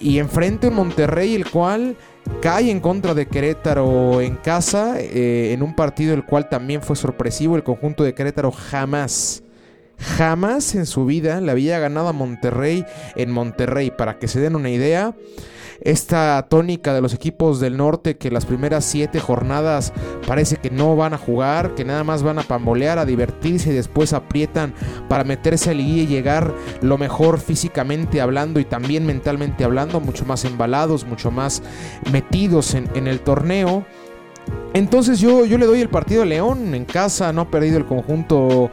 y 0.00 0.18
enfrente 0.18 0.68
un 0.68 0.74
Monterrey 0.74 1.34
el 1.34 1.48
cual 1.50 1.96
cae 2.40 2.70
en 2.70 2.80
contra 2.80 3.14
de 3.14 3.26
Querétaro 3.26 4.20
en 4.20 4.36
casa, 4.36 4.96
eh, 4.98 5.52
en 5.52 5.62
un 5.62 5.74
partido 5.74 6.14
el 6.14 6.24
cual 6.24 6.48
también 6.48 6.82
fue 6.82 6.96
sorpresivo. 6.96 7.56
El 7.56 7.62
conjunto 7.62 8.04
de 8.04 8.14
Querétaro 8.14 8.50
jamás, 8.50 9.43
jamás 9.98 10.74
en 10.74 10.86
su 10.86 11.06
vida 11.06 11.40
le 11.40 11.50
había 11.50 11.78
ganado 11.78 12.08
a 12.08 12.12
Monterrey 12.12 12.84
en 13.16 13.30
Monterrey. 13.30 13.90
Para 13.90 14.18
que 14.18 14.28
se 14.28 14.40
den 14.40 14.56
una 14.56 14.70
idea, 14.70 15.14
esta 15.80 16.46
tónica 16.48 16.94
de 16.94 17.00
los 17.00 17.14
equipos 17.14 17.60
del 17.60 17.76
norte 17.76 18.16
que 18.16 18.30
las 18.30 18.46
primeras 18.46 18.84
siete 18.84 19.20
jornadas 19.20 19.92
parece 20.26 20.56
que 20.56 20.70
no 20.70 20.96
van 20.96 21.14
a 21.14 21.18
jugar, 21.18 21.74
que 21.74 21.84
nada 21.84 22.04
más 22.04 22.22
van 22.22 22.38
a 22.38 22.42
pambolear, 22.42 22.98
a 22.98 23.04
divertirse 23.04 23.70
y 23.70 23.74
después 23.74 24.12
aprietan 24.12 24.74
para 25.08 25.24
meterse 25.24 25.70
a 25.70 25.74
liguilla 25.74 26.02
y 26.02 26.06
llegar 26.06 26.54
lo 26.80 26.98
mejor 26.98 27.38
físicamente 27.38 28.20
hablando 28.20 28.60
y 28.60 28.64
también 28.64 29.04
mentalmente 29.04 29.64
hablando, 29.64 30.00
mucho 30.00 30.24
más 30.24 30.44
embalados, 30.44 31.04
mucho 31.04 31.30
más 31.30 31.62
metidos 32.10 32.74
en, 32.74 32.88
en 32.94 33.06
el 33.06 33.20
torneo. 33.20 33.84
Entonces 34.74 35.20
yo, 35.20 35.46
yo 35.46 35.56
le 35.56 35.66
doy 35.66 35.80
el 35.80 35.88
partido 35.88 36.22
a 36.22 36.26
León 36.26 36.74
en 36.74 36.84
casa, 36.84 37.32
no 37.32 37.42
ha 37.42 37.50
perdido 37.50 37.78
el 37.78 37.86
conjunto 37.86 38.70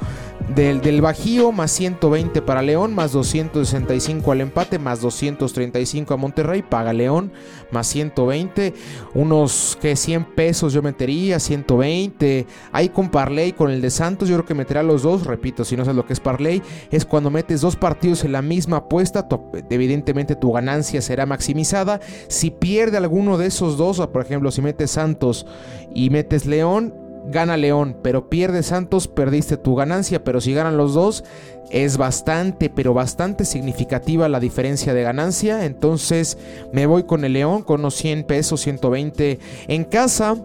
del, 0.55 0.81
del, 0.81 1.01
Bajío, 1.01 1.51
más 1.51 1.71
120 1.71 2.41
para 2.41 2.61
León, 2.61 2.93
más 2.93 3.11
265 3.11 4.31
al 4.31 4.41
empate, 4.41 4.79
más 4.79 5.01
235 5.01 6.13
a 6.13 6.17
Monterrey, 6.17 6.61
paga 6.61 6.93
León, 6.93 7.31
más 7.71 7.87
120, 7.87 8.73
unos 9.13 9.77
que 9.81 9.95
100 9.95 10.35
pesos 10.35 10.73
yo 10.73 10.81
metería, 10.81 11.39
120, 11.39 12.47
ahí 12.71 12.89
con 12.89 13.09
Parley, 13.09 13.53
con 13.53 13.71
el 13.71 13.81
de 13.81 13.89
Santos, 13.89 14.29
yo 14.29 14.35
creo 14.35 14.45
que 14.45 14.53
meterá 14.53 14.83
los 14.83 15.03
dos, 15.03 15.25
repito, 15.25 15.63
si 15.63 15.77
no 15.77 15.85
sabes 15.85 15.95
lo 15.95 16.05
que 16.05 16.13
es 16.13 16.19
Parley, 16.19 16.61
es 16.91 17.05
cuando 17.05 17.29
metes 17.29 17.61
dos 17.61 17.75
partidos 17.75 18.23
en 18.23 18.33
la 18.33 18.41
misma 18.41 18.77
apuesta, 18.77 19.27
evidentemente 19.69 20.35
tu 20.35 20.51
ganancia 20.51 21.01
será 21.01 21.25
maximizada, 21.25 21.99
si 22.27 22.51
pierde 22.51 22.97
alguno 22.97 23.37
de 23.37 23.47
esos 23.47 23.77
dos, 23.77 24.05
por 24.07 24.21
ejemplo, 24.21 24.51
si 24.51 24.61
metes 24.61 24.91
Santos 24.91 25.45
y 25.93 26.09
metes 26.09 26.45
León, 26.45 27.10
gana 27.25 27.57
León, 27.57 27.97
pero 28.01 28.29
pierde 28.29 28.63
Santos, 28.63 29.07
perdiste 29.07 29.57
tu 29.57 29.75
ganancia, 29.75 30.23
pero 30.23 30.41
si 30.41 30.53
ganan 30.53 30.77
los 30.77 30.93
dos, 30.93 31.23
es 31.69 31.97
bastante, 31.97 32.69
pero 32.69 32.93
bastante 32.93 33.45
significativa 33.45 34.29
la 34.29 34.39
diferencia 34.39 34.93
de 34.93 35.03
ganancia. 35.03 35.65
Entonces 35.65 36.37
me 36.73 36.85
voy 36.85 37.03
con 37.03 37.23
el 37.23 37.33
León, 37.33 37.63
con 37.63 37.81
unos 37.81 37.95
100 37.95 38.23
pesos, 38.25 38.61
120 38.61 39.39
en 39.67 39.83
casa. 39.85 40.35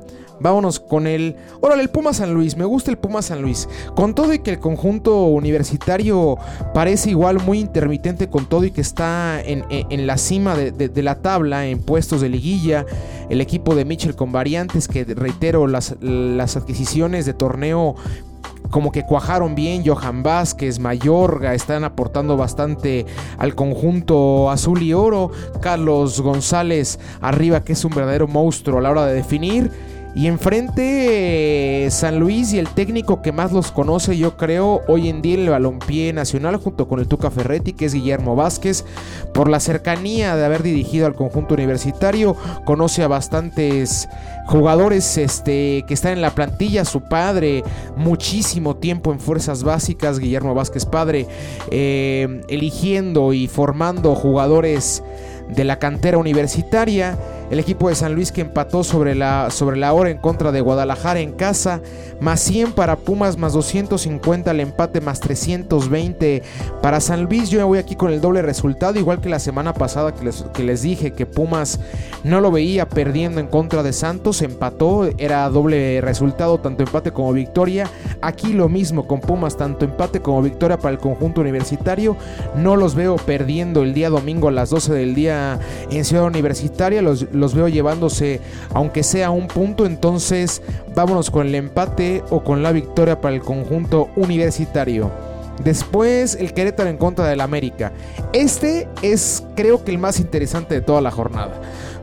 Vámonos 0.41 0.81
con 0.81 1.07
el. 1.07 1.37
Órale, 1.61 1.83
el 1.83 1.91
Puma 1.91 2.13
San 2.13 2.35
Luis. 2.35 2.57
Me 2.57 2.65
gusta 2.65 2.91
el 2.91 2.99
Puma 2.99 3.23
San 3.23 3.43
Luis. 3.43 3.69
Con 3.95 4.15
todo 4.15 4.33
y 4.33 4.41
que 4.41 4.53
el 4.53 4.59
conjunto 4.59 5.25
universitario 5.27 6.37
parece 6.75 7.11
igual 7.11 7.41
muy 7.41 7.59
intermitente 7.59 8.29
con 8.29 8.47
todo 8.47 8.65
y 8.65 8.71
que 8.71 8.81
está 8.81 9.41
en, 9.41 10.07
la 10.07 10.19
cima 10.19 10.57
de, 10.57 11.03
la 11.03 11.17
tabla, 11.17 11.67
en 11.67 11.81
puestos 11.81 12.21
de 12.21 12.29
liguilla. 12.29 12.85
El 13.31 13.41
equipo 13.41 13.75
de 13.75 13.85
Mitchell 13.85 14.15
con 14.15 14.31
variantes, 14.31 14.89
que 14.89 15.05
reitero, 15.05 15.67
las, 15.67 15.97
las 16.01 16.57
adquisiciones 16.57 17.27
de 17.27 17.35
torneo 17.35 17.97
como 18.71 18.93
que 18.93 19.05
cuajaron 19.05 19.55
bien. 19.55 19.83
Johan 19.85 20.23
Vázquez, 20.23 20.79
Mayorga 20.79 21.55
están 21.55 21.85
aportando 21.85 22.37
bastante 22.37 23.07
al 23.39 23.55
conjunto 23.55 24.51
azul 24.51 24.83
y 24.83 24.93
oro. 24.93 25.31
Carlos 25.61 26.21
González 26.21 26.99
arriba, 27.21 27.63
que 27.63 27.73
es 27.73 27.85
un 27.85 27.95
verdadero 27.95 28.29
monstruo 28.29 28.79
a 28.79 28.83
la 28.83 28.91
hora 28.91 29.07
de 29.07 29.15
definir. 29.15 29.96
Y 30.17 30.29
enfrente 30.29 31.85
eh, 31.85 31.91
San 31.91 32.19
Luis 32.19 32.55
y 32.55 32.59
el 32.59 32.71
técnico 32.71 33.21
que 33.21 33.33
más 33.33 33.53
los 33.53 33.71
conoce, 33.71 34.17
yo 34.17 34.39
creo, 34.39 34.81
hoy 34.89 35.11
en 35.11 35.21
día 35.21 35.35
el 35.35 35.51
balompié 35.51 36.15
nacional, 36.15 36.57
junto 36.57 36.89
con 36.89 37.01
el 37.01 37.07
Tuca 37.07 37.31
Ferretti, 37.31 37.75
que 37.75 37.85
es 37.85 37.93
Guillermo 37.93 38.35
Vázquez, 38.35 38.87
por 39.35 39.51
la 39.51 39.61
cercanía 39.61 40.35
de 40.35 40.47
haber 40.47 40.63
dirigido 40.63 41.05
al 41.05 41.15
conjunto 41.15 41.53
universitario, 41.53 42.35
conoce 42.65 43.03
a 43.03 43.09
bastantes 43.09 44.09
jugadores 44.47 45.19
este, 45.19 45.85
que 45.87 45.93
están 45.93 46.13
en 46.13 46.23
la 46.23 46.35
plantilla, 46.35 46.87
su 46.87 47.03
padre, 47.03 47.63
muchísimo 47.95 48.77
tiempo 48.77 49.13
en 49.13 49.21
fuerzas 49.21 49.65
básicas, 49.65 50.19
Guillermo 50.19 50.55
Vázquez 50.55 50.87
padre, 50.87 51.27
eh, 51.71 52.41
eligiendo 52.49 53.35
y 53.35 53.49
formando 53.49 54.15
jugadores 54.15 55.03
de 55.55 55.65
la 55.65 55.79
cantera 55.79 56.17
universitaria. 56.17 57.19
El 57.51 57.61
equipo 57.61 57.89
de 57.89 57.95
San 57.95 58.15
Luis 58.15 58.33
que 58.33 58.41
empató 58.41 58.83
sobre 58.83 59.15
la, 59.15 59.51
sobre 59.51 59.77
la 59.77 59.93
hora 59.93 60.11
en 60.11 60.19
contra 60.19 60.53
de 60.53 60.61
Guadalajara 60.61 61.21
en 61.21 61.33
casa. 61.33 61.81
Más 62.21 62.41
100 62.41 62.73
para 62.73 62.97
Pumas, 62.97 63.37
más 63.37 63.53
250 63.53 64.51
el 64.51 64.61
empate, 64.61 65.01
más 65.01 65.21
320 65.21 66.43
para 66.83 67.01
San 67.01 67.25
Luis. 67.25 67.51
Yo 67.51 67.59
me 67.59 67.65
voy 67.65 67.79
aquí 67.79 67.95
con 67.95 68.11
el 68.11 68.21
doble 68.21 68.43
resultado, 68.43 68.99
igual 68.99 69.21
que 69.21 69.29
la 69.29 69.39
semana 69.39 69.75
pasada 69.75 70.15
que 70.15 70.25
les, 70.25 70.45
que 70.55 70.65
les 70.65 70.83
dije 70.83 71.13
que 71.13 71.27
Pumas 71.27 71.79
no 72.25 72.41
lo 72.41 72.51
veía 72.51 72.89
perdiendo 72.89 73.41
en 73.41 73.47
contra 73.47 73.83
de 73.83 73.93
Santos. 73.93 74.43
Empató, 74.43 75.09
era 75.19 75.49
doble 75.51 76.01
resultado, 76.01 76.59
tanto 76.59 76.83
empate 76.83 77.13
como 77.13 77.33
victoria. 77.33 77.89
Aquí 78.23 78.53
lo 78.55 78.69
mismo 78.69 79.07
con 79.07 79.21
Pumas, 79.21 79.57
tanto 79.57 79.85
empate 79.85 80.21
como 80.21 80.43
victoria 80.43 80.79
para 80.79 80.93
el 80.93 80.99
conjunto 80.99 81.43
universitario. 81.43 82.17
No 82.57 82.77
los 82.77 82.95
veo 82.95 83.17
perdiendo 83.17 83.83
el 83.83 83.95
día 83.95 84.11
domingo 84.11 84.49
a 84.49 84.53
las 84.53 84.71
12 84.71 84.93
del 84.93 85.15
día 85.15 85.59
en 85.91 86.05
Ciudad 86.05 86.25
Universitaria. 86.25 87.03
Los, 87.03 87.27
los 87.37 87.55
veo 87.55 87.69
llevándose, 87.69 88.41
aunque 88.75 89.03
sea 89.03 89.31
un 89.31 89.49
punto. 89.49 89.87
Entonces, 89.87 90.63
vámonos 90.95 91.31
con 91.31 91.47
el 91.47 91.55
empate 91.55 92.23
o 92.31 92.43
con 92.43 92.63
la 92.63 92.73
victoria 92.73 93.21
para 93.21 93.35
el 93.35 93.43
conjunto 93.43 94.09
universitario. 94.17 95.11
Después 95.63 96.35
el 96.35 96.53
Querétaro 96.53 96.91
en 96.91 96.97
contra 96.97 97.27
del 97.29 97.41
América. 97.41 97.93
Este 98.33 98.89
es 99.03 99.45
creo 99.55 99.85
que 99.85 99.91
el 99.91 99.99
más 99.99 100.21
interesante 100.21 100.75
de 100.75 100.81
toda 100.81 101.01
la 101.01 101.11
jornada. 101.11 101.61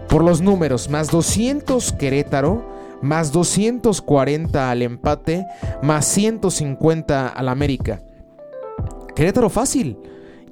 Por 0.10 0.24
los 0.24 0.42
números, 0.42 0.90
más 0.90 1.10
200 1.10 1.94
Querétaro, 1.94 2.68
más 3.02 3.32
240 3.32 4.72
al 4.72 4.82
empate, 4.82 5.46
más 5.82 6.06
150 6.06 7.28
al 7.28 7.50
América. 7.50 8.02
Querétaro 9.16 9.50
fácil. 9.50 9.98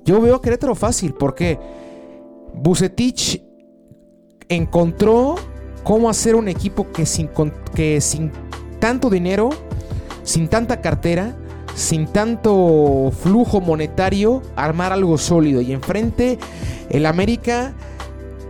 Yo 0.04 0.22
veo 0.22 0.42
Querétaro 0.42 0.76
fácil 0.76 1.14
porque 1.14 1.60
Bucetich 2.54 3.42
encontró 4.55 5.36
cómo 5.84 6.10
hacer 6.10 6.36
un 6.36 6.48
equipo 6.48 6.91
que 6.91 7.05
sin, 7.05 7.29
que 7.74 8.01
sin 8.01 8.31
tanto 8.79 9.10
dinero, 9.10 9.50
sin 10.24 10.48
tanta 10.48 10.81
cartera, 10.81 11.36
sin 11.75 12.08
tanto 12.08 13.12
flujo 13.22 13.62
monetario, 13.62 14.41
armar 14.55 14.91
algo 14.91 15.17
sólido. 15.17 15.62
Y 15.62 15.72
enfrente 15.72 16.38
el 16.89 17.05
América 17.05 17.74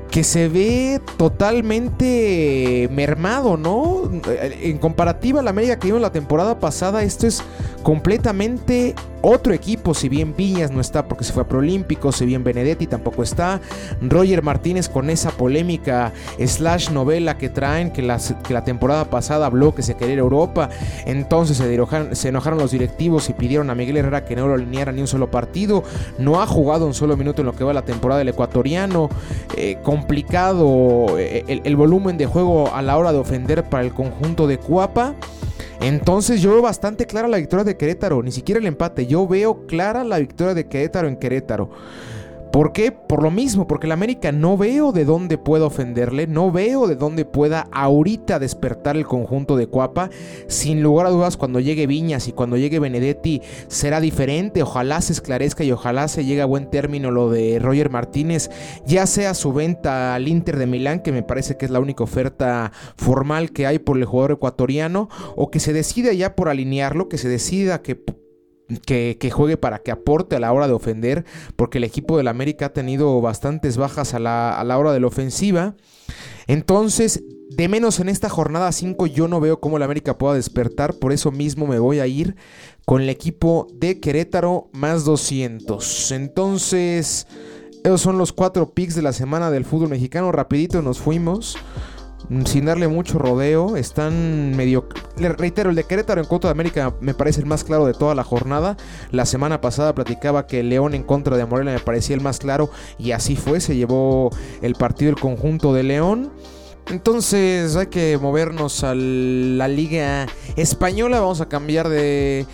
que 0.10 0.26
se 0.26 0.50
ve 0.50 1.00
totalmente 1.18 2.90
mermado, 2.92 3.56
¿no? 3.56 4.12
En 4.62 4.78
comparativa 4.78 5.40
a 5.40 5.44
la 5.44 5.52
América 5.52 5.80
que 5.80 5.88
vimos 5.88 6.02
la 6.02 6.12
temporada 6.12 6.60
pasada, 6.60 7.04
esto 7.04 7.28
es 7.28 7.42
completamente 7.82 8.94
otro 9.22 9.54
equipo, 9.54 9.94
si 9.94 10.10
bien 10.10 10.36
Viñas 10.36 10.72
no 10.72 10.82
está 10.82 11.08
porque 11.08 11.24
se 11.24 11.34
fue 11.34 11.44
a 11.44 11.48
Prolímpico, 11.48 12.12
si 12.12 12.26
bien 12.26 12.44
Benedetti 12.44 12.88
tampoco 12.88 13.24
está, 13.24 13.62
Roger 14.02 14.42
Martínez 14.44 14.90
con 14.90 15.10
esa 15.10 15.32
polémica 15.32 16.12
slash 16.44 16.92
novela 16.92 17.38
que 17.38 17.50
traen, 17.50 17.92
que 17.92 18.02
la, 18.02 18.20
que 18.44 18.54
la 18.54 18.64
temporada 18.64 19.06
pasada 19.06 19.46
habló 19.46 19.76
que 19.76 19.84
se 19.84 19.96
quería 19.96 20.14
ir 20.14 20.20
a 20.20 20.24
Europa, 20.24 20.70
entonces 21.06 21.58
se, 21.58 22.16
se 22.16 22.30
enojaron 22.30 22.60
los 22.60 22.72
directivos 22.72 23.30
y 23.30 23.34
pidieron 23.34 23.70
a 23.70 23.76
Miguel 23.76 23.98
Herrera 23.98 24.26
que 24.26 24.36
no 24.36 24.48
lo 24.48 24.56
alineara 24.56 24.92
ni 24.92 25.02
un 25.02 25.08
solo 25.08 25.30
partido, 25.30 25.84
no 26.18 26.42
ha 26.42 26.48
jugado 26.48 26.86
un 26.86 26.94
solo 26.94 27.18
minuto 27.18 27.42
en 27.42 27.48
lo 27.48 27.54
que 27.54 27.64
va 27.64 27.74
la 27.74 27.86
temporada 27.86 28.20
del 28.20 28.30
ecuatoriano, 28.30 29.10
eh, 29.58 29.78
complicado 29.84 31.18
eh, 31.18 31.44
el, 31.48 31.62
el 31.64 31.76
volumen 31.76 32.18
de 32.18 32.26
juego 32.26 32.74
a 32.74 32.82
la 32.82 32.98
hora 32.98 33.12
de 33.12 33.20
ofender 33.20 33.64
para 33.64 33.84
el 33.84 33.94
conjunto 33.94 34.48
de 34.48 34.58
Cuapa. 34.58 35.16
Entonces 35.82 36.42
yo 36.42 36.52
veo 36.52 36.62
bastante 36.62 37.08
clara 37.08 37.28
la 37.28 37.38
victoria 37.38 37.64
de 37.64 37.76
Querétaro, 37.76 38.22
ni 38.22 38.32
siquiera 38.32 38.60
el 38.60 38.68
empate, 38.68 39.08
yo 39.08 39.28
veo 39.28 39.66
clara 39.66 40.04
la 40.04 40.20
victoria 40.20 40.54
de 40.54 40.68
Querétaro 40.68 41.08
en 41.08 41.18
Querétaro. 41.18 41.72
¿Por 42.52 42.74
qué? 42.74 42.92
Por 42.92 43.24
lo 43.24 43.32
mismo, 43.32 43.66
porque 43.66 43.88
el 43.88 43.94
América 43.94 44.34
no 44.34 44.58
veo 44.58 44.92
de 44.92 45.06
dónde 45.06 45.38
pueda 45.38 45.66
ofenderle, 45.66 46.28
no 46.28 46.52
veo 46.52 46.86
de 46.86 46.98
dónde 46.98 47.24
pueda 47.24 47.70
ahorita 47.72 48.40
despertar 48.40 48.98
el 48.98 49.08
conjunto 49.08 49.56
de 49.56 49.68
Cuapa. 49.68 50.10
Sin 50.48 50.84
lugar 50.84 51.06
a 51.08 51.12
dudas, 51.12 51.38
cuando 51.38 51.62
llegue 51.62 51.88
Viñas 51.88 52.28
y 52.28 52.34
cuando 52.34 52.58
llegue 52.58 52.80
Benedetti 52.80 53.42
será 53.68 54.02
diferente. 54.02 54.64
Ojalá 54.64 55.00
se 55.00 55.14
esclarezca 55.14 55.64
y 55.64 55.72
ojalá 55.72 56.10
se 56.10 56.26
llegue 56.26 56.42
a 56.42 56.46
buen 56.46 56.70
término 56.70 57.10
lo 57.10 57.30
de 57.30 57.58
Roger 57.58 57.90
Martínez, 57.90 58.52
ya 58.86 59.08
sea 59.08 59.34
su 59.34 59.54
venta 59.54 60.14
al 60.14 60.28
Inter 60.28 60.58
de 60.58 60.68
Milán, 60.68 61.00
que 61.00 61.14
me 61.14 61.24
parece 61.24 61.56
que 61.56 61.66
es 61.66 61.72
la 61.72 61.80
única 61.80 62.04
oferta 62.04 62.74
formal 62.98 63.52
que 63.52 63.66
hay 63.66 63.80
por 63.80 63.98
el 63.98 64.04
jugador 64.04 64.34
ecuatoriano, 64.34 65.08
o 65.38 65.52
que 65.52 65.62
se 65.62 65.72
decida 65.72 66.12
ya 66.12 66.36
por 66.36 66.50
alinearlo, 66.50 67.08
que 67.08 67.18
se 67.18 67.30
decida 67.30 67.82
que 67.82 67.96
que, 68.86 69.32
juegue 69.32 69.58
para 69.58 69.80
que 69.80 69.92
aporte 69.92 70.36
a 70.36 70.40
la 70.40 70.52
hora 70.52 70.68
de 70.68 70.74
ofender, 70.74 71.26
porque 71.56 71.78
el 71.78 71.84
equipo 71.84 72.18
del 72.18 72.28
América 72.28 72.68
ha 72.68 72.74
tenido 72.74 73.20
bastantes 73.22 73.78
bajas 73.78 74.14
a 74.14 74.20
la, 74.20 74.60
a 74.60 74.64
la 74.64 74.78
hora 74.78 74.94
de 74.94 75.00
la 75.00 75.08
ofensiva. 75.08 75.76
Entonces, 76.48 77.24
de 77.50 77.68
menos 77.68 78.00
en 78.00 78.10
esta 78.10 78.30
jornada 78.30 78.72
5 78.72 79.08
yo 79.08 79.28
no 79.28 79.40
veo 79.40 79.60
cómo 79.60 79.78
el 79.78 79.84
América 79.84 80.18
pueda 80.18 80.36
despertar, 80.36 80.94
por 80.96 81.12
eso 81.12 81.32
mismo 81.32 81.68
me 81.68 81.80
voy 81.80 82.00
a 82.00 82.08
ir 82.08 82.36
con 82.86 83.02
el 83.02 83.10
equipo 83.10 83.68
de 83.74 84.00
Querétaro 84.00 84.70
más 84.74 85.06
200. 85.06 86.12
Entonces, 86.12 87.28
esos 87.84 88.02
son 88.02 88.18
los 88.18 88.32
cuatro 88.32 88.74
picks 88.74 88.96
de 88.96 89.02
la 89.02 89.14
semana 89.14 89.50
del 89.50 89.66
fútbol 89.66 89.90
mexicano. 89.90 90.32
Rapidito 90.32 90.82
nos 90.82 91.00
fuimos. 91.00 91.58
Mm, 92.30 92.46
sin 92.46 92.66
darle 92.66 92.88
mucho 92.88 93.18
rodeo. 93.18 93.76
Están 93.76 94.56
medio... 94.56 94.88
Le 95.18 95.30
reitero, 95.30 95.70
el 95.70 95.76
de 95.76 95.84
Querétaro 95.84 96.22
en 96.22 96.28
contra 96.28 96.50
de 96.50 96.52
América 96.52 96.94
me 97.02 97.14
parece 97.14 97.42
el 97.42 97.46
más 97.46 97.64
claro 97.64 97.86
de 97.86 97.94
toda 97.94 98.16
la 98.16 98.24
jornada. 98.24 98.78
La 99.12 99.26
semana 99.26 99.62
pasada 99.62 99.94
platicaba 99.94 100.48
que 100.48 100.64
León 100.64 100.94
en 100.94 101.04
contra 101.04 101.38
de 101.38 101.46
Morelia 101.46 101.74
me 101.74 101.80
parecía 101.80 102.16
el 102.16 102.22
más 102.22 102.40
claro 102.40 102.70
y 102.98 103.12
así 103.12 103.36
fue. 103.36 103.60
Se 103.60 103.76
llevó 103.76 104.30
el 104.62 104.76
partido 104.76 105.12
el 105.12 105.20
conjunto 105.20 105.74
de 105.74 105.84
León. 105.84 106.32
Entonces 106.90 107.76
hay 107.76 107.88
que 107.88 108.18
movernos 108.18 108.84
a 108.84 108.96
la 108.96 109.68
liga 109.68 110.28
española. 110.56 111.20
Vamos 111.20 111.42
a 111.42 111.48
cambiar 111.48 111.90
de, 111.90 112.46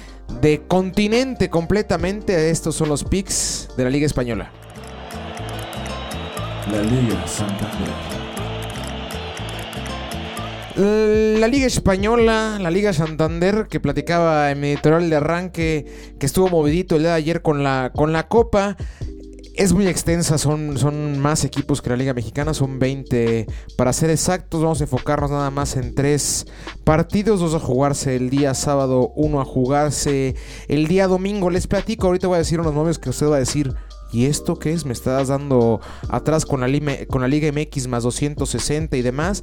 de 0.41 0.61
continente 0.67 1.49
completamente. 1.49 2.49
Estos 2.49 2.75
son 2.75 2.89
los 2.89 3.03
picks 3.03 3.69
de 3.77 3.83
la 3.83 3.89
liga 3.89 4.05
española. 4.05 4.51
La 6.71 6.81
Liga 6.81 7.25
Santander. 7.25 8.16
La 10.77 11.47
Liga 11.47 11.65
Española, 11.65 12.59
la 12.61 12.69
Liga 12.69 12.93
Santander, 12.93 13.65
que 13.67 13.79
platicaba 13.79 14.51
en 14.51 14.59
mi 14.59 14.67
editorial 14.67 15.09
de 15.09 15.15
arranque, 15.15 15.85
que 16.19 16.25
estuvo 16.27 16.49
movidito 16.49 16.95
el 16.95 17.01
día 17.01 17.13
de 17.13 17.17
ayer 17.17 17.41
con 17.41 17.63
la, 17.63 17.91
con 17.95 18.13
la 18.13 18.27
Copa. 18.27 18.77
Es 19.55 19.73
muy 19.73 19.87
extensa, 19.87 20.37
son, 20.37 20.77
son 20.77 21.17
más 21.17 21.43
equipos 21.45 21.81
que 21.81 21.89
la 21.89 21.95
Liga 21.95 22.13
Mexicana, 22.13 22.53
son 22.53 22.77
20 22.77 23.47
para 23.75 23.91
ser 23.91 24.11
exactos. 24.11 24.61
Vamos 24.61 24.79
a 24.79 24.83
enfocarnos 24.83 25.31
nada 25.31 25.49
más 25.49 25.75
en 25.77 25.95
tres 25.95 26.45
partidos: 26.83 27.39
dos 27.39 27.55
a 27.55 27.59
jugarse 27.59 28.15
el 28.15 28.29
día 28.29 28.53
sábado, 28.53 29.13
uno 29.15 29.41
a 29.41 29.45
jugarse 29.45 30.35
el 30.67 30.87
día 30.87 31.07
domingo. 31.07 31.49
Les 31.49 31.65
platico, 31.65 32.05
ahorita 32.05 32.27
voy 32.27 32.35
a 32.35 32.39
decir 32.39 32.59
unos 32.59 32.75
nombres 32.75 32.99
que 32.99 33.09
usted 33.09 33.27
va 33.27 33.37
a 33.37 33.39
decir. 33.39 33.73
¿Y 34.13 34.27
esto 34.27 34.57
qué 34.57 34.71
es? 34.71 34.85
Me 34.85 34.93
estás 34.93 35.27
dando 35.27 35.81
atrás 36.07 36.45
con 36.45 36.61
la, 36.61 36.67
con 37.07 37.21
la 37.21 37.27
Liga 37.27 37.51
MX 37.51 37.87
más 37.87 38.03
260 38.03 38.95
y 38.95 39.01
demás 39.01 39.41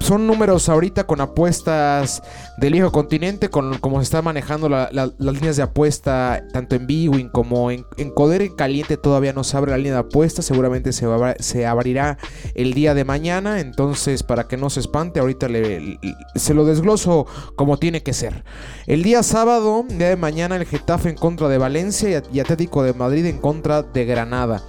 son 0.00 0.26
números 0.26 0.68
ahorita 0.68 1.04
con 1.06 1.20
apuestas 1.20 2.22
del 2.56 2.72
viejo 2.72 2.90
continente, 2.90 3.50
con 3.50 3.78
como 3.78 3.98
se 3.98 4.04
están 4.04 4.24
manejando 4.24 4.68
las 4.68 5.12
líneas 5.18 5.56
de 5.56 5.62
apuesta 5.62 6.42
tanto 6.52 6.74
en 6.74 6.86
Bwin 6.86 7.28
como 7.28 7.70
en, 7.70 7.84
en 7.96 8.10
Coder 8.10 8.42
en 8.42 8.54
Caliente 8.54 8.96
todavía 8.96 9.32
no 9.32 9.44
se 9.44 9.56
abre 9.56 9.70
la 9.70 9.76
línea 9.76 9.92
de 9.92 9.98
apuesta, 10.00 10.42
seguramente 10.42 10.92
se, 10.92 11.06
se 11.38 11.66
abrirá 11.66 12.18
el 12.54 12.74
día 12.74 12.94
de 12.94 13.04
mañana, 13.04 13.60
entonces 13.60 14.22
para 14.22 14.48
que 14.48 14.56
no 14.56 14.70
se 14.70 14.80
espante, 14.80 15.20
ahorita 15.20 15.48
le, 15.48 15.98
se 16.34 16.54
lo 16.54 16.64
desgloso 16.64 17.26
como 17.54 17.78
tiene 17.78 18.02
que 18.02 18.12
ser. 18.12 18.44
El 18.86 19.02
día 19.02 19.22
sábado, 19.22 19.84
día 19.88 20.08
de 20.08 20.16
mañana, 20.16 20.56
el 20.56 20.66
Getafe 20.66 21.10
en 21.10 21.16
contra 21.16 21.48
de 21.48 21.58
Valencia 21.58 22.22
y 22.32 22.40
Atlético 22.40 22.82
de 22.82 22.94
Madrid 22.94 23.26
en 23.26 23.38
contra 23.38 23.82
de 23.82 24.04
Granada. 24.06 24.62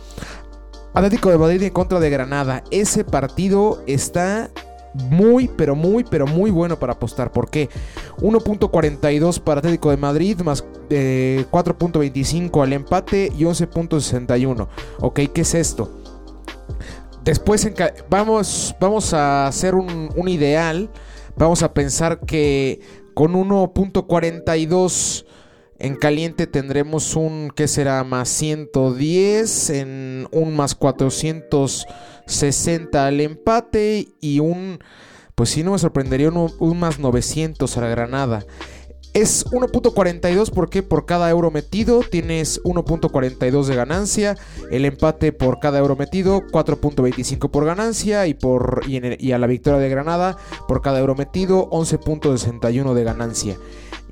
Atlético 0.94 1.30
de 1.30 1.38
Madrid 1.38 1.64
en 1.64 1.70
contra 1.70 2.02
de 2.02 2.10
Granada. 2.10 2.64
Ese 2.70 3.06
partido 3.06 3.82
está 3.88 4.52
muy, 4.94 5.48
pero 5.48 5.76
muy, 5.76 6.04
pero 6.04 6.28
muy 6.28 6.52
bueno 6.52 6.78
para 6.78 6.94
apostar. 6.94 7.32
¿Por 7.32 7.50
qué? 7.50 7.70
1.42 8.20 9.40
para 9.40 9.60
Atlético 9.60 9.92
de 9.92 9.98
Madrid, 9.98 10.40
más 10.42 10.64
4.25 10.90 12.60
eh, 12.60 12.64
al 12.64 12.74
empate 12.74 13.32
y 13.38 13.44
11.61. 13.44 14.68
Ok, 15.00 15.22
¿qué 15.34 15.42
es 15.42 15.56
esto? 15.56 15.92
Después 17.24 17.70
vamos, 18.10 18.76
vamos 18.80 19.14
a 19.14 19.48
hacer 19.48 19.76
un, 19.76 20.10
un 20.16 20.28
ideal. 20.28 20.90
Vamos 21.36 21.64
a 21.64 21.74
pensar 21.74 22.20
que 22.20 22.82
con 23.14 23.34
1.42 23.34 25.26
en 25.82 25.96
caliente 25.96 26.46
tendremos 26.46 27.16
un 27.16 27.52
que 27.56 27.68
será 27.68 28.04
más 28.04 28.30
110, 28.30 29.70
en 29.72 30.28
un 30.32 30.56
más 30.56 30.76
460 32.26 33.08
al 33.08 33.22
empate 33.22 34.08
y 34.20 34.40
un, 34.40 34.80
pues 35.36 35.50
si 35.50 35.64
no 35.64 35.72
me 35.72 35.80
sorprendería, 35.80 36.30
un, 36.30 36.80
más 36.80 37.00
900 37.00 37.78
a 37.78 37.82
la 37.82 37.88
Granada. 37.88 38.46
Es 39.14 39.46
1.42 39.48 40.52
porque 40.52 40.84
por 40.84 41.06
cada 41.06 41.30
euro 41.30 41.52
metido 41.52 42.00
tienes 42.00 42.64
1.42 42.64 43.66
de 43.66 43.76
ganancia. 43.76 44.38
El 44.72 44.86
empate 44.86 45.34
por 45.34 45.60
cada 45.60 45.80
euro 45.80 45.98
metido 45.98 46.42
4.25 46.42 47.50
por 47.50 47.66
ganancia 47.66 48.26
y, 48.28 48.34
por, 48.34 48.84
y 48.88 49.32
a 49.34 49.38
la 49.38 49.48
victoria 49.48 49.80
de 49.80 49.90
Granada 49.90 50.38
por 50.66 50.82
cada 50.82 51.00
euro 51.00 51.16
metido 51.16 51.70
11.61 51.72 52.94
de 52.94 53.04
ganancia. 53.04 53.58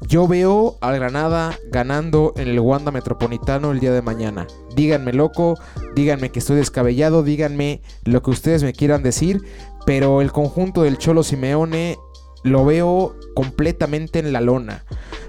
Yo 0.01 0.27
veo 0.27 0.77
al 0.81 0.95
Granada 0.95 1.57
ganando 1.71 2.33
en 2.35 2.47
el 2.49 2.59
Wanda 2.59 2.91
Metropolitano 2.91 3.71
el 3.71 3.79
día 3.79 3.93
de 3.93 4.01
mañana. 4.01 4.47
Díganme 4.75 5.13
loco, 5.13 5.57
díganme 5.95 6.29
que 6.31 6.39
estoy 6.39 6.55
descabellado, 6.57 7.23
díganme 7.23 7.81
lo 8.05 8.21
que 8.21 8.31
ustedes 8.31 8.63
me 8.63 8.73
quieran 8.73 9.03
decir, 9.03 9.41
pero 9.85 10.21
el 10.21 10.31
conjunto 10.31 10.83
del 10.83 10.97
Cholo 10.97 11.23
Simeone 11.23 11.97
lo 12.43 12.65
veo 12.65 13.15
completamente 13.35 14.19
en 14.19 14.33
la 14.33 14.41
lona. 14.41 14.85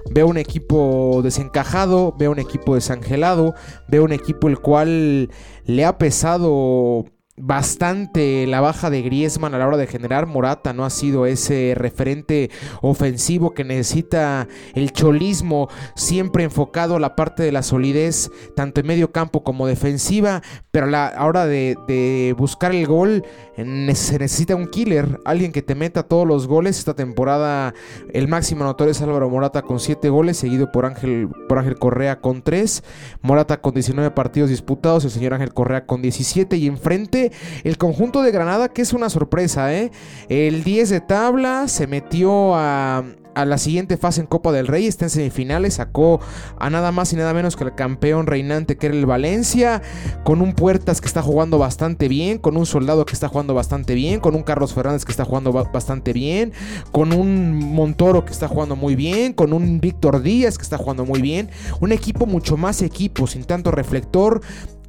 Veo 0.09 0.27
un 0.27 0.37
equipo 0.37 1.21
desencajado, 1.23 2.15
veo 2.17 2.31
un 2.31 2.39
equipo 2.39 2.75
desangelado, 2.75 3.53
veo 3.87 4.03
un 4.03 4.11
equipo 4.11 4.47
el 4.47 4.59
cual 4.59 5.29
le 5.65 5.85
ha 5.85 5.97
pesado 5.97 7.05
bastante 7.37 8.45
la 8.45 8.61
baja 8.61 8.89
de 8.89 9.01
Griezmann 9.01 9.55
a 9.55 9.57
la 9.57 9.67
hora 9.67 9.77
de 9.77 9.87
generar. 9.87 10.27
Morata 10.27 10.73
no 10.73 10.85
ha 10.85 10.89
sido 10.89 11.25
ese 11.25 11.73
referente 11.75 12.51
ofensivo 12.81 13.53
que 13.53 13.63
necesita 13.63 14.47
el 14.75 14.91
cholismo, 14.91 15.67
siempre 15.95 16.43
enfocado 16.43 16.95
a 16.95 16.99
la 16.99 17.15
parte 17.15 17.43
de 17.43 17.51
la 17.51 17.63
solidez, 17.63 18.29
tanto 18.55 18.81
en 18.81 18.87
medio 18.87 19.11
campo 19.11 19.43
como 19.43 19.67
defensiva. 19.67 20.41
Pero 20.71 20.85
a 20.85 20.89
la 20.89 21.25
hora 21.25 21.45
de, 21.45 22.35
buscar 22.37 22.73
el 22.73 22.85
gol, 22.85 23.25
se 23.55 24.17
necesita 24.19 24.55
un 24.55 24.67
killer, 24.67 25.19
alguien 25.25 25.51
que 25.51 25.61
te 25.61 25.75
meta 25.75 26.03
todos 26.03 26.27
los 26.27 26.47
goles. 26.47 26.79
Esta 26.79 26.95
temporada, 26.95 27.73
el 28.13 28.27
máximo 28.27 28.63
anotador 28.63 28.91
es 28.91 29.01
Álvaro 29.01 29.29
Morata 29.29 29.61
con 29.61 29.79
7 29.79 30.09
goles, 30.09 30.37
seguido 30.37 30.71
por 30.71 30.85
Ángel, 30.85 31.27
por 31.47 31.59
Ángel 31.59 31.77
Correa 31.77 32.21
con 32.21 32.41
3. 32.41 32.83
Morata 33.21 33.61
con 33.61 33.73
19 33.73 34.11
partidos 34.11 34.49
disputados, 34.49 35.03
el 35.05 35.11
señor 35.11 35.33
Ángel 35.33 35.53
Correa 35.53 35.85
con 35.85 36.01
17 36.01 36.55
y 36.57 36.67
enfrente 36.67 37.31
el 37.63 37.77
conjunto 37.77 38.21
de 38.21 38.31
Granada, 38.31 38.69
que 38.69 38.81
es 38.81 38.93
una 38.93 39.09
sorpresa, 39.09 39.73
¿eh? 39.73 39.91
El 40.29 40.63
10 40.63 40.89
de 40.89 41.01
tabla 41.01 41.67
se 41.67 41.87
metió 41.87 42.55
a, 42.55 43.03
la 43.35 43.57
siguiente 43.57 43.97
fase 43.97 44.21
en 44.21 44.27
Copa 44.27 44.51
del 44.51 44.67
Rey, 44.67 44.87
está 44.87 45.05
en 45.05 45.09
semifinales, 45.09 45.75
sacó 45.75 46.19
a 46.59 46.69
nada 46.69 46.91
más 46.91 47.13
y 47.13 47.15
nada 47.15 47.33
menos 47.33 47.55
que 47.55 47.63
el 47.63 47.75
campeón 47.75 48.27
reinante 48.27 48.77
que 48.77 48.87
era 48.87 48.95
el 48.95 49.05
Valencia, 49.05 49.81
con 50.23 50.41
un 50.41 50.53
Puertas 50.53 51.01
que 51.01 51.07
está 51.07 51.21
jugando 51.21 51.57
bastante 51.57 52.07
bien, 52.07 52.37
con 52.37 52.57
un 52.57 52.65
Soldado 52.65 53.05
que 53.05 53.13
está 53.13 53.27
jugando 53.27 53.53
bastante 53.53 53.95
bien, 53.95 54.19
con 54.19 54.35
un 54.35 54.43
Carlos 54.43 54.73
Fernández 54.73 55.05
que 55.05 55.11
está 55.11 55.25
jugando 55.25 55.51
bastante 55.51 56.13
bien, 56.13 56.53
con 56.91 57.13
un 57.13 57.55
Montoro 57.73 58.25
que 58.25 58.31
está 58.31 58.47
jugando 58.47 58.75
muy 58.75 58.95
bien, 58.95 59.33
con 59.33 59.53
un 59.53 59.79
Víctor 59.79 60.21
Díaz 60.21 60.57
que 60.57 60.63
está 60.63 60.77
jugando 60.77 61.05
muy 61.05 61.21
bien, 61.21 61.49
un 61.79 61.91
equipo 61.91 62.25
mucho 62.25 62.57
más 62.57 62.81
equipo, 62.81 63.27
sin 63.27 63.45
tanto 63.45 63.71
reflector, 63.71 64.41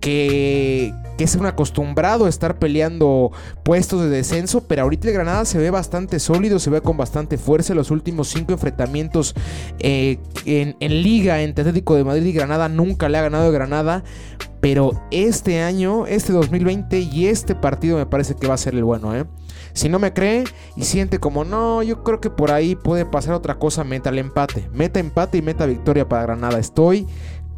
que, 0.03 0.93
es 1.19 1.37
un 1.37 1.47
acostumbrado 1.47 2.27
a 2.27 2.29
estar 2.29 2.59
peleando 2.59 3.31
puestos 3.63 4.03
de 4.03 4.09
descenso, 4.09 4.67
pero 4.67 4.83
ahorita 4.83 5.07
el 5.07 5.15
Granada 5.15 5.45
se 5.45 5.57
ve 5.57 5.71
bastante 5.71 6.19
sólido, 6.19 6.59
se 6.59 6.69
ve 6.69 6.81
con 6.81 6.97
bastante 6.97 7.39
fuerza. 7.39 7.75
Los 7.75 7.93
últimos 7.93 8.29
cinco 8.29 8.53
enfrentamientos 8.53 9.33
eh, 9.79 10.19
en, 10.45 10.75
Liga 10.81 11.41
entre 11.43 11.63
Atlético 11.63 11.95
de 11.95 12.03
Madrid 12.03 12.27
y 12.27 12.33
Granada 12.33 12.69
nunca 12.69 13.09
le 13.09 13.19
ha 13.19 13.23
ganado 13.23 13.53
Granada. 13.53 14.03
Pero 14.61 14.93
este 15.13 15.63
año, 15.63 16.07
este 16.07 16.33
2020 16.33 16.99
y 16.99 17.27
este 17.27 17.55
partido 17.55 17.99
me 17.99 18.07
parece 18.07 18.35
que 18.35 18.49
va 18.49 18.55
a 18.55 18.59
ser 18.59 18.75
el 18.75 18.85
bueno, 18.85 19.15
¿eh? 19.15 19.25
Si 19.75 19.89
no 19.89 19.99
me 19.99 20.13
cree 20.13 20.45
y 20.77 20.85
siente 20.85 21.19
como 21.19 21.45
no, 21.45 21.83
yo 21.83 22.03
creo 22.03 22.21
que 22.21 22.31
por 22.31 22.51
ahí 22.51 22.77
puede 22.77 23.07
pasar 23.07 23.35
otra 23.35 23.59
cosa, 23.59 23.85
meta 23.85 24.11
el 24.11 24.19
empate. 24.19 24.69
Meta 24.73 25.01
empate 25.01 25.39
y 25.39 25.43
meta 25.43 25.67
victoria 25.67 26.09
para 26.09 26.23
Granada. 26.23 26.59
Estoy 26.59 27.07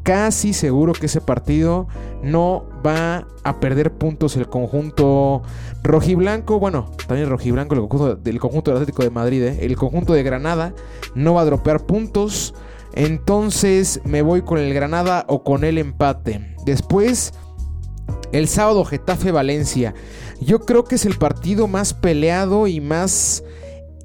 casi 0.05 0.53
seguro 0.53 0.93
que 0.93 1.07
ese 1.07 1.21
partido 1.21 1.88
no 2.23 2.67
va 2.87 3.27
a 3.43 3.59
perder 3.59 3.93
puntos 3.93 4.37
el 4.37 4.47
conjunto 4.49 5.43
rojiblanco. 5.83 6.61
Bueno, 6.61 6.93
también 7.09 7.29
rojiblanco, 7.29 7.75
el 7.75 7.81
conjunto 7.81 8.14
del 8.14 8.38
conjunto 8.38 8.71
Atlético 8.71 9.03
de 9.03 9.11
Madrid, 9.11 9.43
¿eh? 9.43 9.59
el 9.62 9.77
conjunto 9.77 10.12
de 10.12 10.23
Granada 10.23 10.75
no 11.14 11.35
va 11.35 11.40
a 11.40 11.47
dropear 11.47 11.87
puntos. 11.87 12.55
Entonces 12.93 14.01
me 14.05 14.23
voy 14.23 14.43
con 14.43 14.59
el 14.59 14.73
Granada 14.73 15.25
o 15.27 15.43
con 15.43 15.64
el 15.64 15.79
empate. 15.79 16.55
Después, 16.64 17.33
el 18.33 18.47
sábado 18.47 18.85
Getafe 18.85 19.33
Valencia. 19.33 19.95
Yo 20.40 20.61
creo 20.61 20.85
que 20.85 20.97
es 20.97 21.07
el 21.07 21.17
partido 21.17 21.67
más 21.67 21.95
peleado 21.95 22.67
y 22.67 22.81
más 22.81 23.43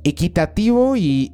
equitativo 0.03 0.95
y, 0.95 1.31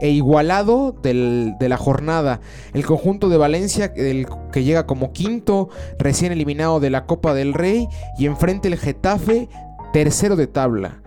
e 0.00 0.10
igualado 0.10 0.94
de 1.02 1.68
la 1.68 1.76
jornada. 1.76 2.40
El 2.72 2.84
conjunto 2.84 3.28
de 3.28 3.36
Valencia, 3.36 3.92
que 3.92 4.64
llega 4.64 4.86
como 4.86 5.12
quinto, 5.12 5.68
recién 5.98 6.32
eliminado 6.32 6.80
de 6.80 6.90
la 6.90 7.06
Copa 7.06 7.34
del 7.34 7.54
Rey, 7.54 7.88
y 8.18 8.26
enfrente 8.26 8.68
el 8.68 8.76
Getafe, 8.76 9.48
tercero 9.92 10.36
de 10.36 10.46
tabla. 10.46 11.02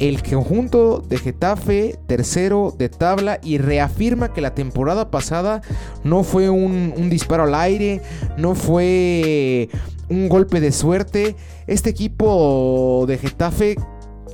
El 0.00 0.22
conjunto 0.22 0.98
de 0.98 1.18
Getafe, 1.18 1.98
tercero 2.06 2.74
de 2.76 2.88
tabla, 2.88 3.38
y 3.42 3.58
reafirma 3.58 4.32
que 4.32 4.40
la 4.40 4.54
temporada 4.54 5.10
pasada 5.10 5.62
no 6.02 6.24
fue 6.24 6.50
un 6.50 7.08
disparo 7.10 7.44
al 7.44 7.54
aire, 7.54 8.02
no 8.36 8.54
fue 8.54 9.68
un 10.08 10.28
golpe 10.28 10.60
de 10.60 10.72
suerte. 10.72 11.36
Este 11.66 11.90
equipo 11.90 13.04
de 13.06 13.18
Getafe 13.18 13.76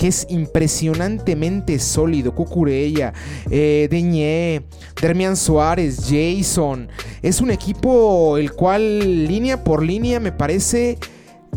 que 0.00 0.08
es 0.08 0.26
impresionantemente 0.30 1.78
sólido. 1.78 2.34
Cucurella, 2.34 3.12
eh, 3.50 3.86
Deñé, 3.90 4.62
Dermian 4.98 5.36
Suárez, 5.36 6.08
Jason. 6.08 6.88
Es 7.20 7.42
un 7.42 7.50
equipo 7.50 8.38
el 8.38 8.52
cual 8.52 9.26
línea 9.26 9.62
por 9.62 9.82
línea 9.84 10.18
me 10.18 10.32
parece 10.32 10.96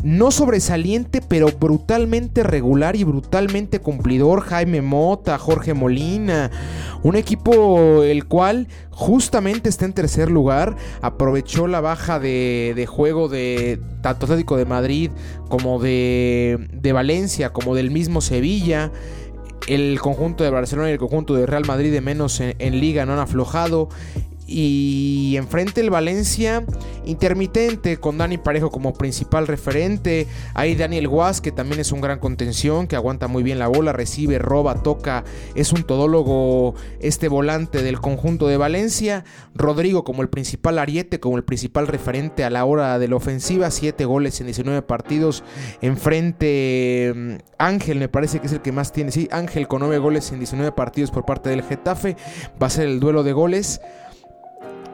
no 0.02 0.32
sobresaliente, 0.32 1.22
pero 1.22 1.48
brutalmente 1.60 2.44
regular 2.44 2.96
y 2.96 3.04
brutalmente 3.04 3.80
cumplidor. 3.80 4.42
Jaime 4.42 4.82
Mota, 4.82 5.38
Jorge 5.38 5.74
Molina. 5.74 6.52
Un 7.04 7.16
equipo 7.16 8.04
el 8.04 8.26
cual 8.26 8.68
justamente 8.90 9.70
está 9.70 9.86
en 9.86 9.94
tercer 9.94 10.32
lugar. 10.32 10.76
Aprovechó 11.02 11.68
la 11.68 11.82
baja 11.82 12.20
de, 12.20 12.86
juego 12.90 13.30
de 13.30 13.80
tanto 14.02 14.26
Atlético 14.26 14.58
de 14.58 14.66
Madrid 14.66 15.12
como 15.50 15.80
de, 15.80 16.68
de 16.72 16.92
Valencia, 16.92 17.52
como 17.52 17.76
del 17.76 17.92
mismo 17.92 18.22
Sevilla 18.22 18.92
el 19.68 20.00
conjunto 20.02 20.44
de 20.44 20.50
Barcelona 20.50 20.90
y 20.90 20.94
el 20.94 21.00
conjunto 21.00 21.36
de 21.36 21.46
Real 21.46 21.66
Madrid 21.66 21.92
de 21.92 22.02
menos 22.02 22.40
en, 22.40 22.80
liga 22.80 23.06
no 23.06 23.14
han 23.14 23.20
aflojado. 23.20 23.90
Y 24.56 25.34
enfrente 25.36 25.82
el 25.82 25.90
Valencia 25.90 26.64
intermitente 27.06 27.98
con 27.98 28.20
Dani 28.20 28.38
Parejo 28.38 28.70
como 28.70 28.94
principal 28.94 29.48
referente. 29.48 30.28
Ahí 30.54 30.76
Daniel 30.76 31.08
Guas, 31.08 31.42
que 31.42 31.52
también 31.52 31.82
es 31.82 31.92
un 31.92 32.02
gran 32.02 32.20
contención, 32.20 32.86
que 32.86 32.96
aguanta 32.96 33.28
muy 33.28 33.42
bien 33.42 33.58
la 33.58 33.68
bola, 33.68 33.94
recibe, 33.94 34.38
roba, 34.38 34.84
toca. 34.84 35.24
Es 35.56 35.74
un 35.74 35.82
todólogo 35.82 36.76
este 37.00 37.30
volante 37.30 37.82
del 37.82 38.00
conjunto 38.00 38.48
de 38.48 38.58
Valencia. 38.58 39.26
Rodrigo 39.56 40.04
como 40.04 40.22
el 40.22 40.30
principal 40.30 40.78
ariete, 40.78 41.20
como 41.20 41.38
el 41.38 41.44
principal 41.44 41.88
referente 41.88 42.44
a 42.44 42.52
la 42.52 42.64
hora 42.66 43.00
de 43.00 43.08
la 43.08 43.16
ofensiva. 43.16 43.72
Siete 43.72 44.06
goles 44.06 44.40
en 44.40 44.46
19 44.46 44.84
partidos. 44.84 45.44
Enfrente 45.82 47.12
mm, 47.16 47.34
Ángel 47.58 47.98
me 47.98 48.08
parece 48.08 48.40
que 48.40 48.46
es 48.46 48.54
el 48.54 48.62
que 48.62 48.72
más 48.72 48.92
tiene. 48.92 49.12
Sí, 49.12 49.28
Ángel 49.32 49.68
con 49.68 49.80
9 49.80 49.98
goles 49.98 50.32
en 50.32 50.38
19 50.38 50.74
partidos 50.74 51.10
por 51.10 51.26
parte 51.26 51.50
del 51.50 51.64
Getafe. 51.64 52.16
Va 52.62 52.68
a 52.68 52.70
ser 52.70 52.88
el 52.88 53.00
duelo 53.00 53.24
de 53.24 53.34
goles. 53.34 53.82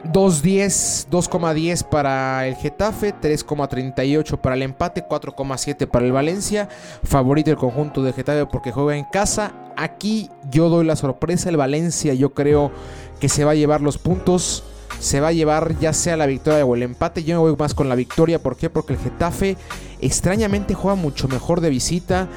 2.10, 0.04 1.08
2,10 1.10 1.84
para 1.84 2.46
el 2.46 2.54
Getafe, 2.56 3.14
3,38 3.14 4.38
para 4.38 4.54
el 4.54 4.62
empate, 4.62 5.06
4,7 5.06 5.86
para 5.86 6.06
el 6.06 6.12
Valencia. 6.12 6.68
Favorito 7.04 7.50
el 7.50 7.56
conjunto 7.56 8.02
de 8.02 8.12
Getafe 8.12 8.46
porque 8.46 8.72
juega 8.72 8.96
en 8.96 9.04
casa. 9.04 9.52
Aquí 9.76 10.30
yo 10.50 10.68
doy 10.68 10.84
la 10.84 10.96
sorpresa, 10.96 11.48
el 11.48 11.56
Valencia 11.56 12.14
yo 12.14 12.32
creo 12.32 12.72
que 13.20 13.28
se 13.28 13.44
va 13.44 13.52
a 13.52 13.54
llevar 13.54 13.82
los 13.82 13.98
puntos. 13.98 14.64
Se 14.98 15.20
va 15.20 15.28
a 15.28 15.32
llevar 15.32 15.78
ya 15.78 15.92
sea 15.92 16.16
la 16.16 16.26
victoria 16.26 16.64
o 16.66 16.74
el 16.74 16.82
empate. 16.82 17.22
Yo 17.24 17.36
me 17.36 17.40
voy 17.40 17.56
más 17.56 17.74
con 17.74 17.88
la 17.88 17.94
victoria. 17.94 18.42
¿Por 18.42 18.56
qué? 18.56 18.68
Porque 18.68 18.94
el 18.94 18.98
Getafe 18.98 19.56
extrañamente 20.00 20.74
juega 20.74 20.94
mucho 20.94 21.26
mejor 21.28 21.60
de 21.60 21.70
visita 21.70 22.28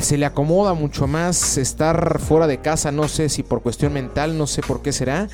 se 0.00 0.18
le 0.18 0.26
acomoda 0.26 0.74
mucho 0.74 1.06
más 1.06 1.56
estar 1.58 2.18
fuera 2.18 2.46
de 2.46 2.58
casa, 2.58 2.92
no 2.92 3.08
sé 3.08 3.28
si 3.28 3.42
por 3.42 3.62
cuestión 3.62 3.92
mental, 3.92 4.36
no 4.36 4.46
sé 4.46 4.62
por 4.62 4.82
qué 4.82 4.92
será, 4.92 5.28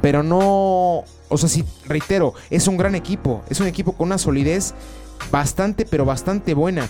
pero 0.00 0.22
no, 0.22 1.04
o 1.28 1.38
sea, 1.38 1.48
sí, 1.48 1.64
reitero, 1.86 2.34
es 2.50 2.68
un 2.68 2.76
gran 2.76 2.94
equipo, 2.94 3.42
es 3.48 3.60
un 3.60 3.66
equipo 3.66 3.92
con 3.92 4.08
una 4.08 4.18
solidez 4.18 4.74
bastante, 5.30 5.84
pero 5.84 6.04
bastante 6.04 6.54
buena. 6.54 6.88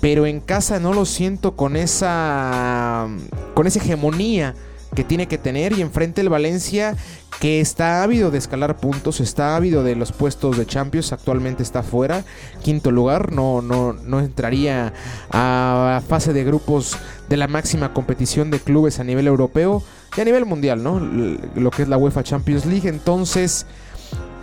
Pero 0.00 0.26
en 0.26 0.40
casa 0.40 0.80
no 0.80 0.92
lo 0.94 1.04
siento 1.04 1.54
con 1.54 1.76
esa, 1.76 3.06
con 3.54 3.68
esa 3.68 3.78
hegemonía 3.78 4.56
que 4.94 5.04
tiene 5.04 5.26
que 5.26 5.38
tener 5.38 5.72
y 5.72 5.80
enfrente 5.80 6.20
el 6.20 6.28
Valencia 6.28 6.96
que 7.40 7.60
está 7.60 8.02
ávido 8.02 8.30
de 8.30 8.38
escalar 8.38 8.76
puntos, 8.76 9.20
está 9.20 9.56
ávido 9.56 9.82
de 9.82 9.96
los 9.96 10.12
puestos 10.12 10.56
de 10.56 10.66
Champions, 10.66 11.12
actualmente 11.12 11.62
está 11.62 11.82
fuera, 11.82 12.24
quinto 12.62 12.90
lugar, 12.90 13.32
no, 13.32 13.62
no, 13.62 13.92
no 13.92 14.20
entraría 14.20 14.92
a 15.32 16.00
fase 16.06 16.32
de 16.32 16.44
grupos 16.44 16.96
de 17.28 17.36
la 17.36 17.48
máxima 17.48 17.92
competición 17.92 18.50
de 18.50 18.60
clubes 18.60 19.00
a 19.00 19.04
nivel 19.04 19.26
europeo 19.26 19.82
y 20.16 20.20
a 20.20 20.24
nivel 20.24 20.44
mundial, 20.44 20.82
¿no? 20.82 21.00
Lo 21.00 21.70
que 21.70 21.82
es 21.82 21.88
la 21.88 21.96
UEFA 21.96 22.22
Champions 22.22 22.66
League, 22.66 22.88
entonces... 22.88 23.66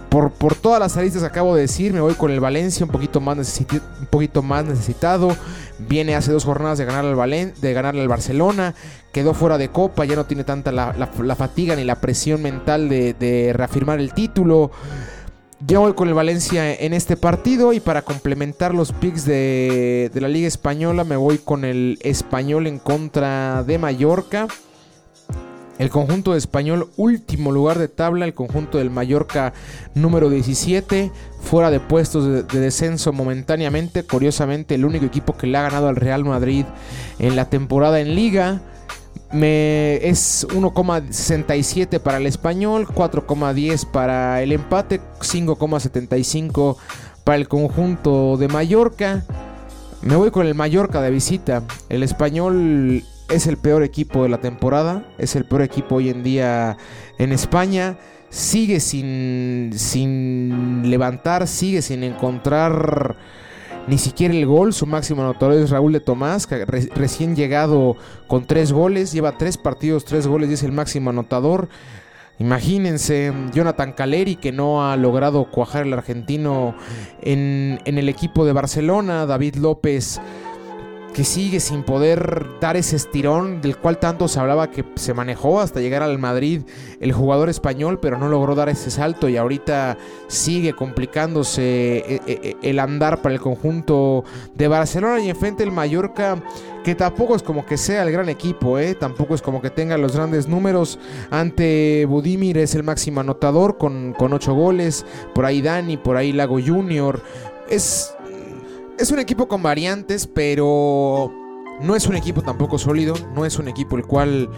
Por, 0.09 0.55
todas 0.55 0.79
las 0.79 0.97
aristas 0.97 1.21
que 1.21 1.27
acabo 1.27 1.53
de 1.53 1.61
decir, 1.61 1.93
me 1.93 2.01
voy 2.01 2.15
con 2.15 2.31
el 2.31 2.39
Valencia 2.39 2.83
un 2.83 2.91
poquito 2.91 3.21
más, 3.21 3.37
necesitado. 4.65 5.37
Viene 5.77 6.15
hace 6.15 6.31
dos 6.31 6.45
jornadas 6.45 6.79
de 6.79 6.85
ganar 6.85 7.05
al, 7.05 7.15
Valen 7.15 7.53
de 7.61 7.73
ganarle 7.73 8.01
al 8.01 8.07
Barcelona. 8.07 8.73
Quedó 9.11 9.35
fuera 9.35 9.59
de 9.59 9.69
copa, 9.69 10.05
ya 10.05 10.15
no 10.15 10.25
tiene 10.25 10.43
tanta 10.43 10.71
la, 10.71 11.35
fatiga 11.37 11.75
ni 11.75 11.83
la 11.83 12.01
presión 12.01 12.41
mental 12.41 12.89
de, 12.89 13.51
reafirmar 13.55 13.99
el 13.99 14.13
título. 14.13 14.71
Yo 15.67 15.81
voy 15.81 15.93
con 15.93 16.07
el 16.07 16.15
Valencia 16.15 16.73
en 16.73 16.93
este 16.93 17.15
partido 17.15 17.71
y 17.71 17.79
para 17.79 18.01
complementar 18.01 18.73
los 18.73 18.93
picks 18.93 19.25
de 19.25 20.09
la 20.15 20.27
Liga 20.27 20.47
Española 20.47 21.03
me 21.03 21.17
voy 21.17 21.37
con 21.37 21.65
el 21.65 21.99
Español 22.01 22.65
en 22.65 22.79
contra 22.79 23.63
de 23.63 23.77
Mallorca. 23.77 24.47
El 25.79 25.89
conjunto 25.89 26.33
de 26.33 26.37
español, 26.37 26.89
último 26.97 27.53
lugar 27.53 27.79
de 27.79 27.87
tabla. 27.87 28.25
El 28.25 28.33
conjunto 28.33 28.77
del 28.77 28.89
Mallorca, 28.89 29.53
número 29.95 30.29
17. 30.29 31.09
Fuera 31.41 31.71
de 31.71 31.79
puestos 31.79 32.25
de, 32.25 32.59
descenso 32.59 33.13
momentáneamente. 33.13 34.03
Curiosamente, 34.03 34.75
el 34.75 34.83
único 34.83 35.05
equipo 35.05 35.37
que 35.37 35.47
le 35.47 35.57
ha 35.57 35.61
ganado 35.61 35.87
al 35.87 35.95
Real 35.95 36.25
Madrid 36.25 36.65
en 37.17 37.37
la 37.37 37.49
temporada 37.49 38.01
en 38.01 38.13
Liga. 38.13 38.61
Me, 39.31 39.95
es 40.05 40.45
1,67 40.49 41.99
para 42.01 42.17
el 42.17 42.25
español, 42.25 42.85
4,10 42.85 43.89
para 43.89 44.41
el 44.41 44.51
empate, 44.51 44.99
5,75 45.21 46.75
para 47.23 47.37
el 47.37 47.47
conjunto 47.47 48.35
de 48.35 48.49
Mallorca. 48.49 49.23
Me 50.01 50.17
voy 50.17 50.31
con 50.31 50.45
el 50.45 50.55
Mallorca 50.55 51.01
de 51.01 51.09
visita. 51.09 51.63
El 51.87 52.03
español 52.03 53.03
es 53.29 53.47
el 53.47 53.57
peor 53.57 53.83
equipo 53.83 54.23
de 54.23 54.29
la 54.29 54.39
temporada, 54.39 55.05
es 55.17 55.35
el 55.35 55.45
peor 55.45 55.61
equipo 55.61 55.95
hoy 55.95 56.09
en 56.09 56.23
día 56.23 56.77
en 57.17 57.31
España. 57.31 57.97
Sigue 58.29 58.79
sin, 58.79 59.71
sin 59.73 60.89
levantar, 60.89 61.47
sigue 61.47 61.81
sin 61.81 62.03
encontrar 62.03 63.15
ni 63.87 63.97
siquiera 63.97 64.33
el 64.33 64.45
gol. 64.45 64.73
Su 64.73 64.85
máximo 64.85 65.21
anotador 65.21 65.55
es 65.55 65.69
Raúl 65.69 65.93
de 65.93 65.99
Tomás, 65.99 66.45
que 66.45 66.65
recién 66.65 67.35
llegado 67.35 67.97
con 68.27 68.45
tres 68.45 68.71
goles, 68.71 69.11
lleva 69.11 69.37
tres 69.37 69.57
partidos, 69.57 70.05
tres 70.05 70.27
goles 70.27 70.49
y 70.49 70.53
es 70.53 70.63
el 70.63 70.71
máximo 70.71 71.09
anotador. 71.09 71.69
Imagínense, 72.37 73.33
Jonathan 73.53 73.91
Caleri 73.91 74.37
que 74.37 74.51
no 74.53 74.89
ha 74.89 74.95
logrado 74.95 75.49
cuajar 75.51 75.85
el 75.85 75.93
argentino 75.93 76.73
en, 77.21 77.79
en 77.83 77.97
el 77.97 78.07
equipo 78.07 78.45
de 78.45 78.53
Barcelona, 78.53 79.25
David 79.25 79.55
López 79.55 80.21
que 81.13 81.23
sigue 81.23 81.59
sin 81.59 81.83
poder 81.83 82.45
dar 82.61 82.77
ese 82.77 82.95
estirón 82.95 83.61
del 83.61 83.77
cual 83.77 83.97
tanto 83.97 84.27
se 84.27 84.39
hablaba 84.39 84.69
que 84.69 84.85
se 84.95 85.13
manejó 85.13 85.59
hasta 85.59 85.79
llegar 85.79 86.03
al 86.03 86.19
Madrid 86.19 86.61
el 86.99 87.11
jugador 87.11 87.49
español, 87.49 87.99
pero 87.99 88.17
no 88.17 88.29
logró 88.29 88.55
dar 88.55 88.69
ese 88.69 88.91
salto 88.91 89.27
y 89.27 89.37
ahorita 89.37 89.97
sigue 90.27 90.73
complicándose 90.73 91.97
eh, 91.97 92.03
eh, 92.07 92.21
eh, 92.27 92.55
el 92.61 92.79
andar 92.79 93.21
para 93.21 93.33
el 93.33 93.41
conjunto 93.41 94.23
de 94.55 94.67
Barcelona 94.67 95.19
y 95.19 95.29
enfrente 95.29 95.63
el 95.63 95.71
Mallorca 95.71 96.41
que 96.83 96.95
tampoco 96.95 97.35
es 97.35 97.43
como 97.43 97.65
que 97.65 97.77
sea 97.77 98.03
el 98.03 98.11
gran 98.11 98.29
equipo, 98.29 98.77
tampoco 98.99 99.35
es 99.35 99.41
como 99.41 99.61
que 99.61 99.69
tenga 99.69 99.97
los 99.97 100.15
grandes 100.15 100.47
números. 100.47 100.97
Ante 101.29 102.05
Budimir 102.05 102.57
es 102.57 102.73
el 102.73 102.83
máximo 102.83 103.19
anotador 103.19 103.77
con, 103.77 104.13
con 104.13 104.31
8 104.31 104.53
goles, 104.53 105.05
por 105.35 105.45
ahí 105.45 105.61
Dani, 105.61 105.97
por 105.97 106.15
ahí 106.15 106.31
Lago 106.31 106.57
Junior. 106.65 107.21
Es 107.69 108.15
es 108.99 109.11
un 109.11 109.19
equipo 109.19 109.47
con 109.47 109.63
variantes, 109.63 110.27
pero 110.27 111.31
No 111.81 111.95
es 111.95 112.07
un 112.07 112.17
equipo 112.17 112.41
tampoco 112.41 112.77
sólido, 112.77 113.13
no 113.33 113.45
es 113.45 113.57
un 113.57 113.69
equipo 113.69 113.95
el 113.95 114.05
cual 114.05 114.49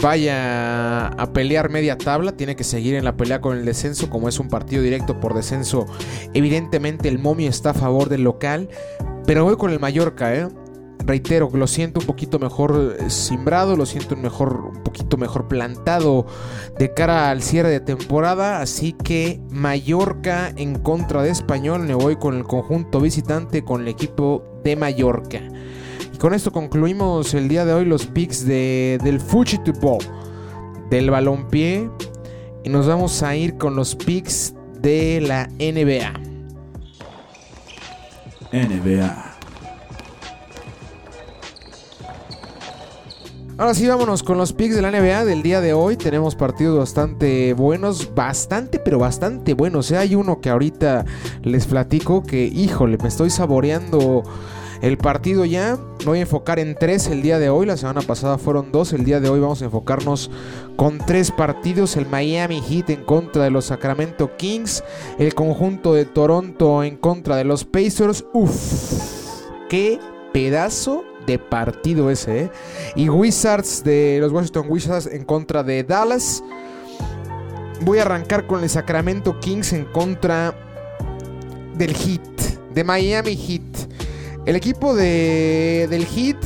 vaya 0.00 1.08
a 1.08 1.32
pelear 1.34 1.68
media 1.68 1.98
tabla, 1.98 2.32
tiene 2.32 2.56
que 2.56 2.64
seguir 2.64 2.94
en 2.94 3.04
la 3.04 3.18
pelea 3.18 3.42
con 3.42 3.58
el 3.58 3.66
descenso, 3.66 4.08
como 4.08 4.30
es 4.30 4.40
un 4.40 4.48
partido 4.48 4.82
directo 4.82 5.20
por 5.20 5.34
descenso, 5.34 5.84
evidentemente 6.32 7.08
el 7.08 7.18
momio 7.18 7.50
está 7.50 7.70
a 7.70 7.74
favor 7.74 8.08
del 8.08 8.22
local, 8.22 8.70
pero 9.26 9.44
voy 9.44 9.56
con 9.56 9.70
el 9.72 9.78
Mallorca, 9.78 10.34
¿eh? 10.34 10.48
Reitero, 11.06 11.50
lo 11.52 11.66
siento 11.66 12.00
un 12.00 12.06
poquito 12.06 12.38
mejor 12.38 12.96
simbrado, 13.08 13.76
lo 13.76 13.86
siento 13.86 14.14
un, 14.14 14.22
mejor, 14.22 14.72
un 14.74 14.82
poquito 14.82 15.16
mejor 15.16 15.48
plantado 15.48 16.26
de 16.78 16.92
cara 16.92 17.30
al 17.30 17.42
cierre 17.42 17.70
de 17.70 17.80
temporada. 17.80 18.60
Así 18.60 18.92
que 18.92 19.40
Mallorca 19.50 20.52
en 20.56 20.78
contra 20.78 21.22
de 21.22 21.30
Español, 21.30 21.82
me 21.82 21.94
voy 21.94 22.16
con 22.16 22.36
el 22.36 22.44
conjunto 22.44 23.00
visitante, 23.00 23.64
con 23.64 23.82
el 23.82 23.88
equipo 23.88 24.60
de 24.64 24.76
Mallorca. 24.76 25.40
Y 26.12 26.16
con 26.18 26.34
esto 26.34 26.52
concluimos 26.52 27.34
el 27.34 27.48
día 27.48 27.64
de 27.64 27.74
hoy 27.74 27.84
los 27.84 28.06
picks 28.06 28.46
de, 28.46 28.98
del 29.02 29.20
Fujitubol, 29.20 29.98
del 30.90 31.10
balompié. 31.10 31.90
Y 32.62 32.70
nos 32.70 32.86
vamos 32.86 33.22
a 33.22 33.36
ir 33.36 33.58
con 33.58 33.76
los 33.76 33.94
picks 33.94 34.54
de 34.80 35.20
la 35.20 35.48
NBA. 35.58 36.12
NBA. 38.52 39.33
Ahora 43.56 43.72
sí, 43.72 43.86
vámonos 43.86 44.24
con 44.24 44.36
los 44.36 44.52
picks 44.52 44.74
de 44.74 44.82
la 44.82 44.90
NBA 44.90 45.24
del 45.24 45.44
día 45.44 45.60
de 45.60 45.74
hoy. 45.74 45.96
Tenemos 45.96 46.34
partidos 46.34 46.76
bastante 46.76 47.54
buenos, 47.54 48.12
bastante, 48.12 48.80
pero 48.80 48.98
bastante 48.98 49.54
buenos. 49.54 49.92
O 49.92 49.98
hay 49.98 50.16
uno 50.16 50.40
que 50.40 50.50
ahorita 50.50 51.04
les 51.44 51.64
platico 51.66 52.24
que, 52.24 52.46
híjole, 52.46 52.98
me 53.00 53.06
estoy 53.06 53.30
saboreando 53.30 54.24
el 54.82 54.98
partido 54.98 55.44
ya. 55.44 55.78
Me 56.00 56.04
voy 56.04 56.18
a 56.18 56.22
enfocar 56.22 56.58
en 56.58 56.74
tres 56.74 57.06
el 57.06 57.22
día 57.22 57.38
de 57.38 57.48
hoy. 57.48 57.64
La 57.64 57.76
semana 57.76 58.02
pasada 58.02 58.38
fueron 58.38 58.72
dos. 58.72 58.92
El 58.92 59.04
día 59.04 59.20
de 59.20 59.28
hoy 59.28 59.38
vamos 59.38 59.62
a 59.62 59.66
enfocarnos 59.66 60.32
con 60.74 60.98
tres 60.98 61.30
partidos. 61.30 61.96
El 61.96 62.06
Miami 62.06 62.60
Heat 62.60 62.90
en 62.90 63.04
contra 63.04 63.44
de 63.44 63.50
los 63.50 63.66
Sacramento 63.66 64.36
Kings. 64.36 64.82
El 65.16 65.32
conjunto 65.36 65.94
de 65.94 66.06
Toronto 66.06 66.82
en 66.82 66.96
contra 66.96 67.36
de 67.36 67.44
los 67.44 67.64
Pacers. 67.64 68.24
Uf, 68.32 68.50
qué 69.68 70.00
pedazo 70.32 71.04
de 71.26 71.38
partido 71.38 72.10
ese. 72.10 72.42
¿eh? 72.42 72.50
Y 72.96 73.08
Wizards 73.08 73.82
de 73.84 74.18
los 74.20 74.32
Washington 74.32 74.66
Wizards 74.68 75.06
en 75.06 75.24
contra 75.24 75.62
de 75.62 75.84
Dallas. 75.84 76.42
Voy 77.80 77.98
a 77.98 78.02
arrancar 78.02 78.46
con 78.46 78.62
el 78.62 78.70
Sacramento 78.70 79.38
Kings 79.40 79.72
en 79.72 79.84
contra 79.86 80.54
del 81.76 81.94
Heat, 81.94 82.72
de 82.72 82.84
Miami 82.84 83.36
Heat. 83.36 83.62
El 84.46 84.56
equipo 84.56 84.94
de, 84.94 85.86
del 85.90 86.06
Heat 86.06 86.36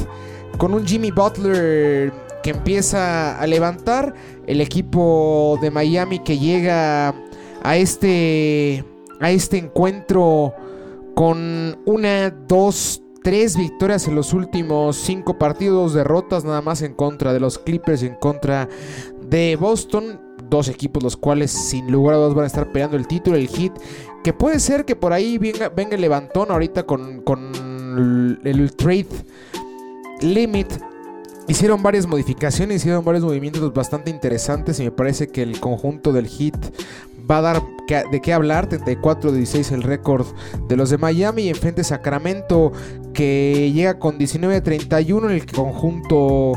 con 0.57 0.75
un 0.75 0.87
Jimmy 0.87 1.11
Butler 1.11 2.13
que 2.43 2.51
empieza 2.51 3.39
a 3.39 3.47
levantar. 3.47 4.15
El 4.47 4.61
equipo 4.61 5.59
de 5.61 5.71
Miami 5.71 6.21
que 6.21 6.39
llega 6.39 7.15
a 7.63 7.77
este, 7.77 8.85
a 9.21 9.31
este 9.31 9.59
encuentro 9.59 10.55
con 11.15 11.79
una, 11.85 12.31
dos, 12.31 13.03
tres 13.23 13.57
victorias 13.57 14.07
en 14.09 14.15
los 14.15 14.33
últimos 14.33 14.97
cinco 14.97 15.39
partidos, 15.39 15.95
derrotas 15.95 16.45
nada 16.45 16.63
más 16.63 16.83
en 16.83 16.95
contra 16.95 17.33
de 17.33 17.41
los 17.41 17.59
Clippers, 17.59 18.03
en 18.03 18.15
contra 18.15 18.69
de 19.23 19.57
Boston. 19.57 20.21
Dos 20.49 20.69
equipos 20.69 21.03
los 21.03 21.17
cuales 21.17 21.51
sin 21.51 21.91
lugar 21.93 22.15
a 22.15 22.19
dudas 22.19 22.35
van 22.35 22.45
a 22.45 22.47
estar 22.47 22.73
peleando 22.73 22.97
el 22.97 23.07
título, 23.07 23.37
el 23.37 23.49
hit. 23.49 23.73
Que 24.25 24.33
puede 24.33 24.61
ser 24.61 24.85
que 24.85 24.97
por 24.97 25.13
ahí 25.13 25.37
venga, 25.37 25.69
venga 25.69 25.95
el 25.95 26.01
levantón 26.01 26.51
ahorita 26.51 26.85
con, 26.85 27.21
con 27.23 28.41
el 28.45 28.73
trade 28.77 29.07
limit 30.23 30.73
Hicieron 31.49 31.83
varias 31.83 32.07
modificaciones, 32.07 32.77
hicieron 32.77 33.03
varios 33.07 33.25
movimientos 33.25 33.73
bastante 33.73 34.11
interesantes 34.11 34.79
y 34.81 34.85
me 34.85 34.91
parece 34.91 35.29
que 35.29 35.41
el 35.41 35.59
conjunto 35.59 36.13
del 36.13 36.27
hit 36.27 36.55
va 37.29 37.39
a 37.39 37.41
dar 37.41 37.63
de 38.13 38.21
qué 38.21 38.35
hablar. 38.35 38.69
34-16 38.69 39.73
el 39.73 39.83
récord 39.83 40.27
de 40.69 40.77
los 40.77 40.91
de 40.91 40.99
Miami 40.99 41.45
y 41.45 41.49
enfrente 41.49 41.85
Sacramento 41.85 42.73
que 43.19 43.73
llega 43.75 43.99
con 43.99 44.17
19-31 44.17 45.25
en 45.25 45.31
el 45.33 45.45
conjunto 45.45 46.53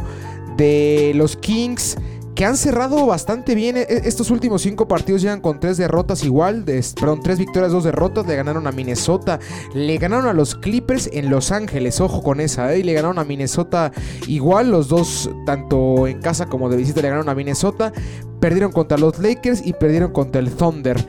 de 0.57 1.11
los 1.15 1.35
Kings 1.35 1.97
que 2.35 2.45
han 2.45 2.55
cerrado 2.55 3.07
bastante 3.07 3.55
bien. 3.55 3.77
E, 3.77 3.87
estos 3.89 4.29
últimos 4.29 4.61
cinco 4.61 4.87
partidos 4.87 5.23
llegan 5.23 5.41
con 5.41 5.59
tres 5.59 5.77
derrotas 5.77 6.23
igual, 6.23 6.63
perdón, 6.63 7.21
tres 7.23 7.39
victorias, 7.39 7.71
dos 7.71 7.83
derrotas. 7.83 8.27
Le 8.27 8.35
ganaron 8.35 8.67
a 8.67 8.71
Minnesota, 8.71 9.39
le 9.73 9.97
ganaron 9.97 10.27
a 10.27 10.33
los 10.33 10.53
Clippers 10.53 11.09
en 11.11 11.31
Los 11.31 11.51
Ángeles, 11.51 11.99
ojo 11.99 12.21
con 12.21 12.39
esa, 12.39 12.71
¿eh? 12.75 12.81
y 12.81 12.83
le 12.83 12.93
ganaron 12.93 13.17
a 13.17 13.23
Minnesota 13.23 13.91
igual, 14.27 14.69
los 14.69 14.87
dos, 14.87 15.31
tanto 15.47 16.05
en 16.05 16.21
casa 16.21 16.45
como 16.45 16.69
de 16.69 16.77
visita, 16.77 17.01
le 17.01 17.07
ganaron 17.07 17.29
a 17.29 17.33
Minnesota. 17.33 17.91
Perdieron 18.39 18.71
contra 18.71 18.99
los 18.99 19.17
Lakers 19.17 19.65
y 19.65 19.73
perdieron 19.73 20.11
contra 20.11 20.41
el 20.41 20.51
Thunder. 20.51 21.03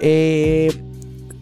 Eh, 0.00 0.84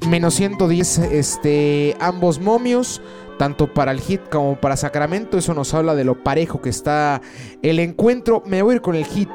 menos 0.09 0.35
110 0.35 0.99
este, 0.99 1.97
ambos 1.99 2.39
momios 2.39 3.03
tanto 3.39 3.73
para 3.73 3.93
el 3.93 4.01
Hit 4.01 4.21
como 4.31 4.57
para 4.61 4.77
Sacramento. 4.77 5.39
Eso 5.39 5.55
nos 5.55 5.75
habla 5.75 5.95
de 5.95 6.05
lo 6.05 6.23
parejo 6.23 6.61
que 6.61 6.71
está 6.71 7.21
el 7.63 7.79
encuentro. 7.79 8.43
Me 8.47 8.63
voy 8.63 8.73
a 8.73 8.77
ir 8.77 8.83
con 8.83 8.95
el 8.95 9.05
Hit. 9.05 9.31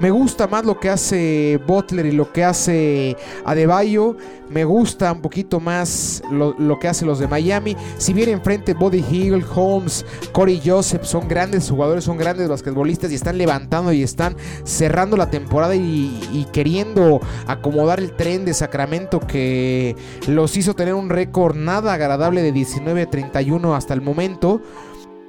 Me 0.00 0.10
gusta 0.10 0.46
más 0.46 0.64
lo 0.64 0.78
que 0.78 0.90
hace 0.90 1.60
Butler 1.66 2.06
y 2.06 2.12
lo 2.12 2.32
que 2.32 2.44
hace 2.44 3.16
Adebayo. 3.44 4.16
Me 4.48 4.64
gusta 4.64 5.10
un 5.10 5.22
poquito 5.22 5.58
más 5.58 6.22
lo, 6.30 6.78
que 6.78 6.86
hacen 6.88 7.08
los 7.08 7.18
de 7.18 7.26
Miami. 7.26 7.76
Si 7.98 8.12
bien 8.12 8.28
enfrente 8.28 8.74
Body 8.74 9.04
Hill, 9.10 9.44
Holmes, 9.54 10.04
Corey 10.32 10.62
Joseph 10.64 11.02
son 11.02 11.26
grandes 11.26 11.68
jugadores, 11.68 12.04
son 12.04 12.16
grandes 12.16 12.48
basquetbolistas 12.48 13.10
y 13.10 13.16
están 13.16 13.38
levantando 13.38 13.92
y 13.92 14.02
están 14.04 14.36
cerrando 14.64 15.16
la 15.16 15.30
temporada 15.30 15.74
y, 15.74 16.20
y 16.32 16.46
queriendo 16.52 17.20
acomodar 17.48 17.98
el 17.98 18.12
tren 18.12 18.44
de 18.44 18.54
Sacramento 18.54 19.18
que 19.18 19.96
los 20.28 20.56
hizo 20.56 20.74
tener 20.74 20.94
un 20.94 21.10
récord 21.10 21.56
nada 21.56 21.94
agradable 21.94 22.42
de 22.42 22.54
19-31 22.54 23.45
hasta 23.74 23.94
el 23.94 24.02
momento. 24.02 24.60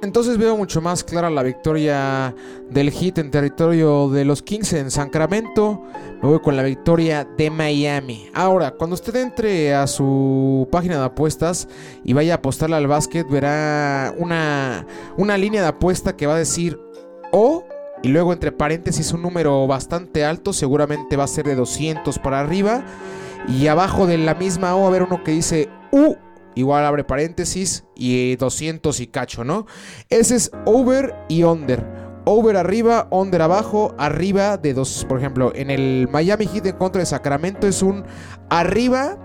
Entonces 0.00 0.38
veo 0.38 0.56
mucho 0.56 0.80
más 0.80 1.02
clara 1.02 1.28
la 1.28 1.42
victoria 1.42 2.34
del 2.70 2.92
Heat 2.92 3.18
en 3.18 3.32
territorio 3.32 4.08
de 4.08 4.24
los 4.24 4.42
Kings 4.42 4.72
en 4.74 4.92
Sacramento. 4.92 5.82
Me 6.22 6.28
voy 6.28 6.38
con 6.38 6.56
la 6.56 6.62
victoria 6.62 7.28
de 7.36 7.50
Miami. 7.50 8.30
Ahora, 8.32 8.70
cuando 8.72 8.94
usted 8.94 9.16
entre 9.16 9.74
a 9.74 9.88
su 9.88 10.68
página 10.70 10.98
de 10.98 11.04
apuestas 11.04 11.66
y 12.04 12.12
vaya 12.12 12.34
a 12.34 12.36
apostarle 12.36 12.76
al 12.76 12.86
básquet, 12.86 13.28
verá 13.28 14.14
una, 14.16 14.86
una 15.16 15.36
línea 15.36 15.62
de 15.62 15.68
apuesta 15.68 16.16
que 16.16 16.28
va 16.28 16.34
a 16.34 16.38
decir 16.38 16.78
O 17.32 17.64
y 18.00 18.08
luego 18.08 18.32
entre 18.32 18.52
paréntesis 18.52 19.12
un 19.12 19.22
número 19.22 19.66
bastante 19.66 20.24
alto, 20.24 20.52
seguramente 20.52 21.16
va 21.16 21.24
a 21.24 21.28
ser 21.28 21.44
de 21.46 21.56
200 21.56 22.20
para 22.20 22.38
arriba. 22.38 22.84
Y 23.48 23.66
abajo 23.66 24.06
de 24.06 24.18
la 24.18 24.34
misma 24.34 24.76
O 24.76 24.84
a 24.84 24.88
haber 24.88 25.02
uno 25.02 25.24
que 25.24 25.32
dice 25.32 25.68
U 25.90 26.16
igual 26.58 26.84
abre 26.84 27.04
paréntesis 27.04 27.84
y 27.94 28.34
200 28.36 28.98
y 29.00 29.06
cacho, 29.06 29.44
¿no? 29.44 29.66
Ese 30.08 30.36
es 30.36 30.50
over 30.66 31.14
y 31.28 31.44
under. 31.44 31.86
Over 32.24 32.56
arriba, 32.56 33.06
under 33.10 33.42
abajo, 33.42 33.94
arriba 33.96 34.56
de 34.56 34.74
dos, 34.74 35.06
por 35.08 35.18
ejemplo, 35.18 35.52
en 35.54 35.70
el 35.70 36.08
Miami 36.10 36.46
Heat 36.46 36.66
en 36.66 36.76
contra 36.76 37.00
de 37.00 37.06
Sacramento 37.06 37.66
es 37.66 37.80
un 37.80 38.04
arriba 38.50 39.18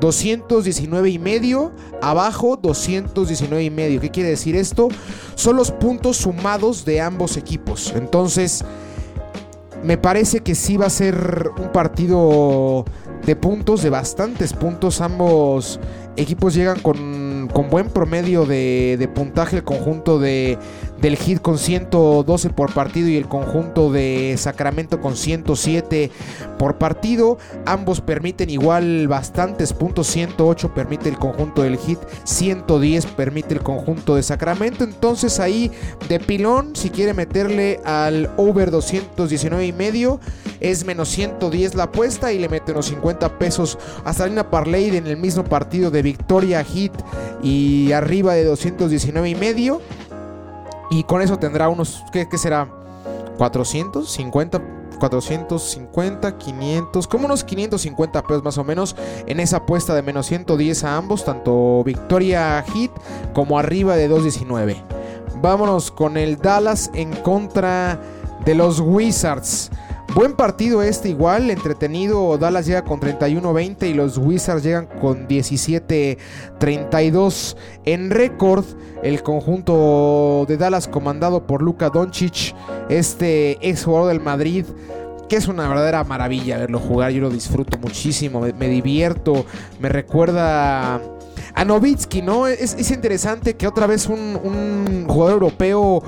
219 0.00 1.10
y 1.10 1.18
medio, 1.18 1.72
abajo 2.02 2.56
219 2.56 3.62
y 3.62 3.70
medio. 3.70 4.00
¿Qué 4.00 4.10
quiere 4.10 4.30
decir 4.30 4.56
esto? 4.56 4.88
Son 5.36 5.56
los 5.56 5.70
puntos 5.70 6.16
sumados 6.16 6.84
de 6.84 7.00
ambos 7.00 7.36
equipos. 7.36 7.92
Entonces, 7.94 8.64
me 9.84 9.96
parece 9.96 10.40
que 10.40 10.54
sí 10.54 10.76
va 10.76 10.86
a 10.86 10.90
ser 10.90 11.50
un 11.56 11.70
partido 11.72 12.84
de 13.24 13.36
puntos, 13.36 13.82
de 13.82 13.90
bastantes 13.90 14.52
puntos. 14.52 15.00
Ambos 15.00 15.80
equipos 16.16 16.54
llegan 16.54 16.80
con, 16.80 17.48
con 17.52 17.70
buen 17.70 17.88
promedio 17.88 18.46
de, 18.46 18.96
de, 18.98 19.08
puntaje. 19.08 19.58
El 19.58 19.64
conjunto 19.64 20.18
de, 20.18 20.58
del 21.00 21.16
Hit 21.16 21.40
con 21.40 21.58
112 21.58 22.50
por 22.50 22.72
partido 22.72 23.08
y 23.08 23.16
el 23.16 23.28
conjunto 23.28 23.90
de 23.90 24.34
Sacramento 24.38 25.00
con 25.00 25.16
107 25.16 26.10
por 26.58 26.78
partido. 26.78 27.38
Ambos 27.66 28.00
permiten 28.00 28.50
igual 28.50 29.08
bastantes 29.08 29.72
puntos. 29.72 30.06
108 30.08 30.74
permite 30.74 31.08
el 31.08 31.18
conjunto 31.18 31.62
del 31.62 31.78
Hit, 31.78 31.98
110 32.24 33.06
permite 33.06 33.54
el 33.54 33.62
conjunto 33.62 34.16
de 34.16 34.22
Sacramento. 34.22 34.84
Entonces 34.84 35.40
ahí 35.40 35.70
de 36.08 36.20
pilón, 36.20 36.76
si 36.76 36.90
quiere 36.90 37.14
meterle 37.14 37.80
al 37.84 38.30
over 38.36 38.70
219 38.70 39.66
y 39.66 39.72
medio, 39.72 40.20
es 40.60 40.84
menos 40.84 41.08
110 41.08 41.74
la 41.74 41.84
apuesta 41.84 42.32
y 42.32 42.38
le 42.38 42.48
mete 42.48 42.72
unos 42.72 42.86
50 42.86 43.38
pesos 43.38 43.78
hasta 44.04 44.26
una 44.26 44.50
parlay 44.50 44.96
en 44.96 45.06
el 45.06 45.16
mismo 45.16 45.44
partido 45.44 45.90
de 45.90 46.02
victoria 46.02 46.62
Hit 46.64 46.92
y 47.42 47.92
arriba 47.92 48.34
de 48.34 48.44
219 48.44 49.30
y 49.30 49.34
medio. 49.34 49.80
Y 50.90 51.04
con 51.04 51.22
eso 51.22 51.38
tendrá 51.38 51.68
unos, 51.68 52.04
¿qué, 52.12 52.26
será? 52.36 52.68
450 53.38 54.60
450, 55.00 56.36
500, 56.36 57.08
como 57.08 57.24
unos 57.24 57.42
550 57.42 58.22
pesos 58.22 58.44
más 58.44 58.58
o 58.58 58.64
menos 58.64 58.94
en 59.26 59.40
esa 59.40 59.58
apuesta 59.58 59.94
de 59.94 60.02
menos 60.02 60.26
110 60.26 60.84
a 60.84 60.96
ambos, 60.98 61.24
tanto 61.24 61.82
Victoria 61.84 62.62
Hit 62.70 62.90
como 63.32 63.58
arriba 63.58 63.96
de 63.96 64.08
219. 64.08 64.84
Vámonos 65.40 65.90
con 65.90 66.18
el 66.18 66.36
Dallas 66.36 66.90
en 66.92 67.12
contra 67.16 67.98
de 68.44 68.54
los 68.54 68.78
Wizards. 68.80 69.70
Buen 70.14 70.32
partido 70.32 70.82
este 70.82 71.08
igual, 71.08 71.50
entretenido. 71.50 72.36
Dallas 72.36 72.66
llega 72.66 72.82
con 72.82 72.98
31-20 72.98 73.88
y 73.88 73.94
los 73.94 74.18
Wizards 74.18 74.64
llegan 74.64 74.88
con 75.00 75.28
17-32. 75.28 77.56
En 77.84 78.10
récord, 78.10 78.64
el 79.04 79.22
conjunto 79.22 80.46
de 80.48 80.56
Dallas 80.56 80.88
comandado 80.88 81.46
por 81.46 81.62
Luka 81.62 81.90
Doncic, 81.90 82.56
este 82.88 83.56
ex 83.66 83.84
jugador 83.84 84.08
del 84.08 84.18
Madrid, 84.20 84.64
que 85.28 85.36
es 85.36 85.46
una 85.46 85.68
verdadera 85.68 86.02
maravilla 86.02 86.58
verlo 86.58 86.80
jugar. 86.80 87.12
Yo 87.12 87.20
lo 87.20 87.30
disfruto 87.30 87.78
muchísimo, 87.78 88.40
me, 88.40 88.68
divierto, 88.68 89.46
me 89.78 89.88
recuerda 89.88 91.00
a 91.60 91.64
Novitsky, 91.66 92.22
¿no? 92.22 92.46
Es, 92.46 92.90
interesante 92.90 93.54
que 93.54 93.66
otra 93.66 93.86
vez 93.86 94.06
un, 94.06 95.04
jugador 95.06 95.34
europeo 95.34 96.02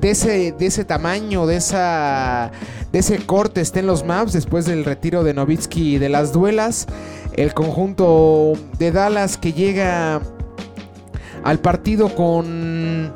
de 0.00 0.10
ese, 0.10 0.50
de 0.50 0.66
ese 0.66 0.84
tamaño, 0.84 1.46
de, 1.46 1.54
esa, 1.54 2.50
de 2.90 2.98
ese 2.98 3.24
corte 3.24 3.60
esté 3.60 3.80
en 3.80 3.86
los 3.86 4.04
maps 4.04 4.32
después 4.32 4.66
del 4.66 4.84
retiro 4.84 5.22
de 5.22 5.32
Novitsky 5.32 5.98
de 5.98 6.08
las 6.08 6.32
duelas. 6.32 6.88
El 7.34 7.54
conjunto 7.54 8.54
de 8.80 8.90
Dallas 8.90 9.36
que 9.36 9.52
llega 9.52 10.20
al 11.44 11.60
partido 11.60 12.12
con 12.12 13.12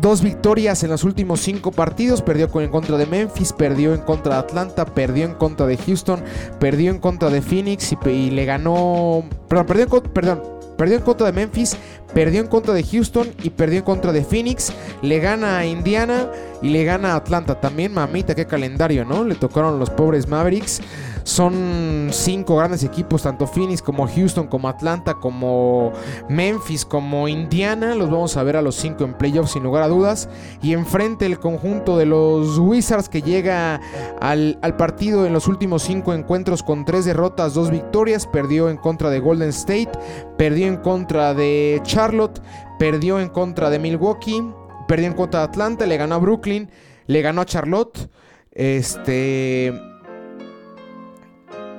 dos 0.00 0.22
victorias 0.22 0.82
en 0.82 0.90
los 0.90 1.04
últimos 1.04 1.38
cinco 1.38 1.70
partidos. 1.70 2.20
Perdió 2.20 2.48
en 2.52 2.70
contra 2.70 2.96
de 2.96 3.06
Memphis, 3.06 3.52
perdió 3.52 3.94
en 3.94 4.00
contra 4.00 4.34
de 4.34 4.40
Atlanta, 4.40 4.86
perdió 4.86 5.24
en 5.24 5.34
contra 5.34 5.66
de 5.66 5.76
Houston, 5.76 6.20
perdió 6.58 6.90
en 6.90 6.98
contra 6.98 7.30
de 7.30 7.42
Phoenix 7.42 7.92
y, 7.92 8.30
le 8.30 8.44
ganó... 8.44 9.22
Perdió 9.48 10.02
perdón, 10.02 10.57
perdió 10.78 10.96
en 10.96 11.02
contra 11.02 11.26
de 11.26 11.32
Memphis, 11.32 11.76
perdió 12.14 12.40
en 12.40 12.46
contra 12.46 12.72
de 12.72 12.84
Houston 12.84 13.28
y 13.42 13.50
perdió 13.50 13.80
en 13.80 13.84
contra 13.84 14.12
de 14.12 14.24
Phoenix. 14.24 14.72
Le 15.02 15.18
gana 15.18 15.58
a 15.58 15.66
Indiana 15.66 16.30
y 16.62 16.70
le 16.70 16.84
gana 16.84 17.12
a 17.12 17.16
Atlanta. 17.16 17.60
También, 17.60 17.92
mamita, 17.92 18.34
qué 18.34 18.46
calendario, 18.46 19.04
¿no? 19.04 19.24
Le 19.24 19.34
tocaron 19.34 19.78
los 19.78 19.90
pobres 19.90 20.28
Mavericks. 20.28 20.80
Son 21.28 22.08
cinco 22.10 22.56
grandes 22.56 22.82
equipos, 22.84 23.24
tanto 23.24 23.46
Phoenix 23.46 23.82
como 23.82 24.08
Houston, 24.08 24.46
como 24.46 24.66
Atlanta, 24.66 25.12
como 25.12 25.92
Memphis, 26.30 26.86
como 26.86 27.28
Indiana. 27.28 27.94
Los 27.94 28.10
vamos 28.10 28.38
a 28.38 28.42
ver 28.42 28.56
a 28.56 28.62
los 28.62 28.76
cinco 28.76 29.04
en 29.04 29.12
playoffs 29.12 29.52
sin 29.52 29.62
lugar 29.62 29.82
a 29.82 29.88
dudas. 29.88 30.30
Y 30.62 30.72
enfrente 30.72 31.26
el 31.26 31.38
conjunto 31.38 31.98
de 31.98 32.06
los 32.06 32.58
Wizards 32.58 33.10
que 33.10 33.20
llega 33.20 33.78
al, 34.22 34.58
al 34.62 34.76
partido 34.76 35.26
en 35.26 35.34
los 35.34 35.48
últimos 35.48 35.82
cinco 35.82 36.14
encuentros 36.14 36.62
con 36.62 36.86
tres 36.86 37.04
derrotas, 37.04 37.52
dos 37.52 37.70
victorias. 37.70 38.26
Perdió 38.26 38.70
en 38.70 38.78
contra 38.78 39.10
de 39.10 39.20
Golden 39.20 39.50
State, 39.50 39.92
perdió 40.38 40.66
en 40.66 40.78
contra 40.78 41.34
de 41.34 41.78
Charlotte, 41.82 42.40
perdió 42.78 43.20
en 43.20 43.28
contra 43.28 43.68
de 43.68 43.78
Milwaukee, 43.78 44.42
perdió 44.86 45.08
en 45.08 45.12
contra 45.12 45.40
de 45.40 45.44
Atlanta, 45.48 45.84
le 45.84 45.98
ganó 45.98 46.14
a 46.14 46.18
Brooklyn, 46.20 46.70
le 47.06 47.20
ganó 47.20 47.42
a 47.42 47.44
Charlotte. 47.44 48.08
Este 48.50 49.74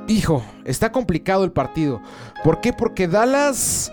hijo, 0.10 0.44
está 0.66 0.92
complicado 0.92 1.46
el 1.46 1.52
partido. 1.52 2.02
¿Por 2.44 2.60
qué? 2.60 2.74
Porque 2.74 3.08
Dallas 3.08 3.92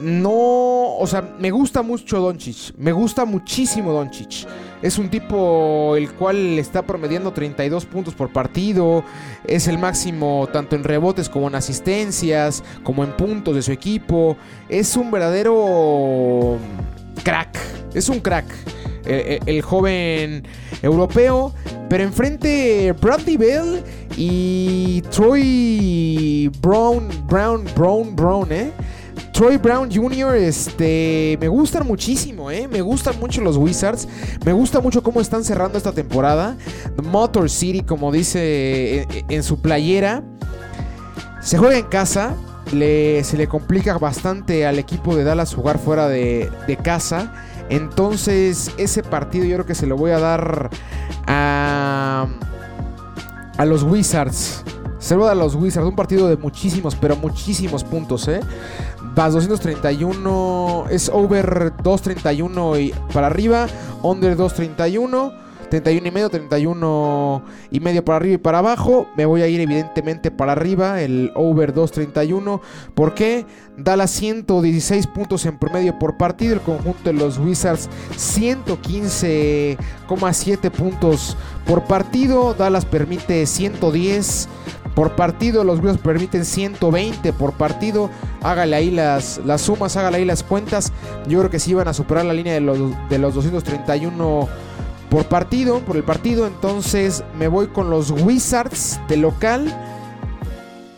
no, 0.00 0.96
o 0.96 1.06
sea, 1.06 1.34
me 1.38 1.50
gusta 1.50 1.82
mucho 1.82 2.20
Doncic, 2.20 2.74
me 2.78 2.92
gusta 2.92 3.24
muchísimo 3.24 3.92
Doncic. 3.92 4.46
Es 4.80 4.96
un 4.96 5.10
tipo 5.10 5.94
el 5.96 6.10
cual 6.12 6.58
está 6.58 6.82
promediando 6.82 7.32
32 7.32 7.84
puntos 7.84 8.14
por 8.14 8.32
partido, 8.32 9.04
es 9.46 9.68
el 9.68 9.76
máximo 9.76 10.48
tanto 10.52 10.74
en 10.74 10.84
rebotes 10.84 11.28
como 11.28 11.48
en 11.48 11.54
asistencias, 11.54 12.64
como 12.82 13.04
en 13.04 13.12
puntos 13.12 13.54
de 13.54 13.62
su 13.62 13.72
equipo. 13.72 14.36
Es 14.68 14.96
un 14.96 15.10
verdadero 15.10 16.56
crack, 17.22 17.58
es 17.94 18.08
un 18.08 18.20
crack. 18.20 18.46
El, 19.04 19.40
el, 19.46 19.62
joven 19.62 20.46
europeo. 20.82 21.54
Pero 21.88 22.04
enfrente 22.04 22.92
Bradley 23.00 23.36
Bell 23.36 23.82
y 24.16 25.02
Troy 25.10 26.50
Brown, 26.60 27.08
Brown, 27.26 27.64
Brown, 27.74 28.14
Brown, 28.14 28.52
¿eh? 28.52 28.70
Troy 29.32 29.56
Brown 29.56 29.90
Jr. 29.90 30.34
Este, 30.36 31.38
me 31.40 31.48
gustan 31.48 31.86
muchísimo, 31.86 32.50
¿eh? 32.50 32.68
Me 32.68 32.82
gustan 32.82 33.18
mucho 33.18 33.40
los 33.40 33.56
Wizards. 33.56 34.06
Me 34.44 34.52
gusta 34.52 34.80
mucho 34.80 35.02
cómo 35.02 35.20
están 35.20 35.44
cerrando 35.44 35.78
esta 35.78 35.92
temporada. 35.92 36.56
Motor 37.02 37.48
City, 37.48 37.80
como 37.80 38.12
dice 38.12 39.06
en, 39.28 39.42
su 39.42 39.60
playera. 39.60 40.22
Se 41.40 41.56
juega 41.56 41.78
en 41.78 41.86
casa. 41.86 42.36
Se 42.70 43.36
le 43.36 43.48
complica 43.48 43.98
bastante 43.98 44.66
al 44.66 44.78
equipo 44.78 45.16
de 45.16 45.24
Dallas 45.24 45.54
jugar 45.54 45.78
fuera 45.78 46.08
de, 46.08 46.50
de 46.66 46.76
casa. 46.76 47.32
Entonces, 47.68 48.72
ese 48.78 49.02
partido 49.02 49.44
yo 49.44 49.56
creo 49.56 49.66
que 49.66 49.74
se 49.74 49.86
lo 49.86 49.96
voy 49.96 50.10
a 50.10 50.18
dar 50.18 50.70
a 51.26 52.26
a 53.60 53.66
los 53.66 53.82
Wizards. 53.82 54.64
Se 54.98 55.14
a 55.14 55.34
los 55.34 55.54
Wizards. 55.54 55.86
Un 55.86 55.94
partido 55.94 56.28
de 56.28 56.38
muchísimos, 56.38 56.94
pero 56.94 57.14
muchísimos 57.16 57.84
puntos, 57.84 58.26
¿eh? 58.26 58.40
Vas 59.14 59.34
231. 59.34 60.86
Es 60.88 61.10
over 61.12 61.74
231 61.82 62.78
y 62.78 62.94
para 63.12 63.26
arriba. 63.26 63.66
Under 64.02 64.34
231. 64.34 65.49
31 65.70 66.06
y 66.06 66.10
medio, 66.10 66.28
31 66.28 67.42
y 67.70 67.80
medio 67.80 68.04
para 68.04 68.16
arriba 68.16 68.34
y 68.34 68.38
para 68.38 68.58
abajo. 68.58 69.06
Me 69.16 69.24
voy 69.24 69.40
a 69.42 69.48
ir 69.48 69.60
evidentemente 69.60 70.30
para 70.30 70.52
arriba, 70.52 71.00
el 71.00 71.32
over 71.34 71.72
231. 71.72 72.60
¿Por 72.94 73.14
qué? 73.14 73.46
Dallas 73.76 74.10
116 74.10 75.06
puntos 75.06 75.46
en 75.46 75.56
promedio 75.58 75.98
por 75.98 76.18
partido. 76.18 76.52
El 76.54 76.60
conjunto 76.60 77.04
de 77.04 77.14
los 77.14 77.38
Wizards 77.38 77.88
115,7 78.16 80.70
puntos 80.70 81.36
por 81.66 81.84
partido. 81.84 82.52
Dallas 82.54 82.84
permite 82.84 83.46
110 83.46 84.48
por 84.94 85.16
partido. 85.16 85.64
Los 85.64 85.78
Wizards 85.78 86.02
permiten 86.02 86.44
120 86.44 87.32
por 87.32 87.52
partido. 87.52 88.10
Hágale 88.42 88.76
ahí 88.76 88.90
las, 88.90 89.40
las 89.44 89.62
sumas, 89.62 89.96
hágale 89.96 90.18
ahí 90.18 90.24
las 90.24 90.42
cuentas. 90.42 90.92
Yo 91.28 91.38
creo 91.38 91.50
que 91.50 91.60
sí 91.60 91.74
van 91.74 91.88
a 91.88 91.94
superar 91.94 92.24
la 92.24 92.34
línea 92.34 92.54
de 92.54 92.60
los, 92.60 92.78
de 93.08 93.18
los 93.18 93.34
231 93.34 94.48
por 95.10 95.26
partido, 95.26 95.80
por 95.80 95.96
el 95.96 96.04
partido. 96.04 96.46
Entonces 96.46 97.24
me 97.36 97.48
voy 97.48 97.66
con 97.66 97.90
los 97.90 98.10
Wizards 98.10 99.00
de 99.08 99.16
local. 99.16 99.86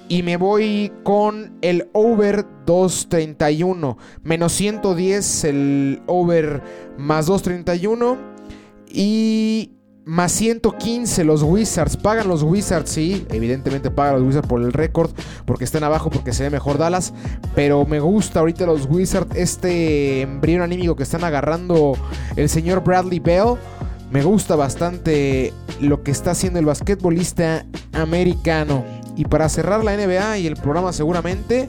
Y 0.08 0.22
me 0.22 0.36
voy 0.36 0.92
con 1.04 1.56
el 1.62 1.88
over 1.94 2.44
231. 2.66 3.96
Menos 4.22 4.52
110 4.52 5.44
el 5.44 6.02
over 6.06 6.62
más 6.98 7.24
231. 7.26 8.18
Y 8.88 9.70
más 10.04 10.32
115 10.32 11.24
los 11.24 11.42
Wizards. 11.42 11.96
Pagan 11.96 12.28
los 12.28 12.42
Wizards, 12.42 12.90
sí. 12.90 13.26
Evidentemente 13.30 13.90
pagan 13.90 14.16
los 14.16 14.24
Wizards 14.24 14.48
por 14.48 14.60
el 14.60 14.74
récord. 14.74 15.12
Porque 15.46 15.64
están 15.64 15.82
abajo, 15.82 16.10
porque 16.10 16.34
se 16.34 16.42
ve 16.42 16.50
mejor 16.50 16.76
Dallas. 16.76 17.14
Pero 17.54 17.86
me 17.86 18.00
gusta 18.00 18.40
ahorita 18.40 18.66
los 18.66 18.84
Wizards. 18.84 19.34
Este 19.34 20.20
embrión 20.20 20.60
anímico 20.60 20.94
que 20.94 21.04
están 21.04 21.24
agarrando 21.24 21.94
el 22.36 22.50
señor 22.50 22.84
Bradley 22.84 23.18
Bell. 23.18 23.56
Me 24.12 24.22
gusta 24.22 24.56
bastante 24.56 25.54
lo 25.80 26.02
que 26.02 26.10
está 26.10 26.32
haciendo 26.32 26.58
el 26.58 26.66
basquetbolista 26.66 27.64
americano. 27.94 28.84
Y 29.16 29.24
para 29.24 29.48
cerrar 29.48 29.82
la 29.84 29.96
NBA 29.96 30.36
y 30.36 30.46
el 30.46 30.56
programa 30.56 30.92
seguramente, 30.92 31.66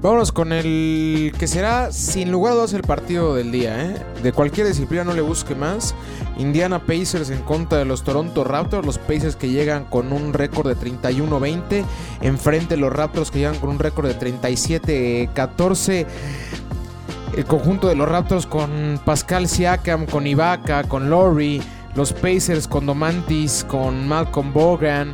vámonos 0.00 0.32
con 0.32 0.54
el 0.54 1.34
que 1.38 1.46
será 1.46 1.92
sin 1.92 2.32
lugar 2.32 2.52
a 2.52 2.56
dudas 2.56 2.72
el 2.72 2.80
partido 2.80 3.34
del 3.34 3.52
día. 3.52 3.84
¿eh? 3.84 3.96
De 4.22 4.32
cualquier 4.32 4.66
disciplina 4.66 5.04
no 5.04 5.12
le 5.12 5.20
busque 5.20 5.54
más. 5.54 5.94
Indiana 6.38 6.86
Pacers 6.86 7.28
en 7.28 7.42
contra 7.42 7.76
de 7.76 7.84
los 7.84 8.02
Toronto 8.02 8.44
Raptors. 8.44 8.86
Los 8.86 8.96
Pacers 8.96 9.36
que 9.36 9.50
llegan 9.50 9.84
con 9.84 10.10
un 10.14 10.32
récord 10.32 10.66
de 10.66 10.76
31-20. 10.76 11.84
Enfrente 12.22 12.78
los 12.78 12.90
Raptors 12.90 13.30
que 13.30 13.40
llegan 13.40 13.58
con 13.58 13.68
un 13.68 13.78
récord 13.78 14.06
de 14.06 14.18
37-14 14.18 16.06
el 17.36 17.44
conjunto 17.44 17.88
de 17.88 17.94
los 17.94 18.08
Raptors 18.08 18.46
con 18.46 19.00
Pascal 19.04 19.48
Siakam, 19.48 20.06
con 20.06 20.26
Ibaka, 20.26 20.84
con 20.84 21.10
Laurie, 21.10 21.62
los 21.94 22.12
Pacers 22.12 22.68
con 22.68 22.86
Domantis, 22.86 23.64
con 23.68 24.06
Malcolm 24.06 24.52
Bogan. 24.52 25.12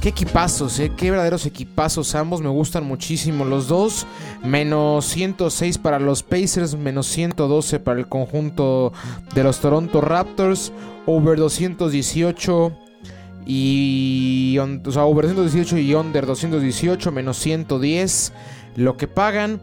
Qué 0.00 0.08
equipazos, 0.08 0.78
eh? 0.78 0.92
qué 0.96 1.10
verdaderos 1.10 1.44
equipazos. 1.44 2.14
Ambos 2.14 2.40
me 2.40 2.48
gustan 2.48 2.84
muchísimo 2.84 3.44
los 3.44 3.68
dos. 3.68 4.06
Menos 4.42 5.04
106 5.06 5.76
para 5.76 5.98
los 5.98 6.22
Pacers, 6.22 6.74
menos 6.74 7.06
112 7.08 7.80
para 7.80 8.00
el 8.00 8.08
conjunto 8.08 8.92
de 9.34 9.44
los 9.44 9.60
Toronto 9.60 10.00
Raptors. 10.00 10.72
Over 11.04 11.38
218 11.38 12.72
y. 13.44 14.56
O 14.86 14.90
sea, 14.90 15.04
over 15.04 15.26
218 15.26 15.76
y 15.76 15.94
under 15.94 16.24
218, 16.24 17.12
menos 17.12 17.36
110. 17.36 18.32
Lo 18.76 18.96
que 18.96 19.06
pagan 19.06 19.60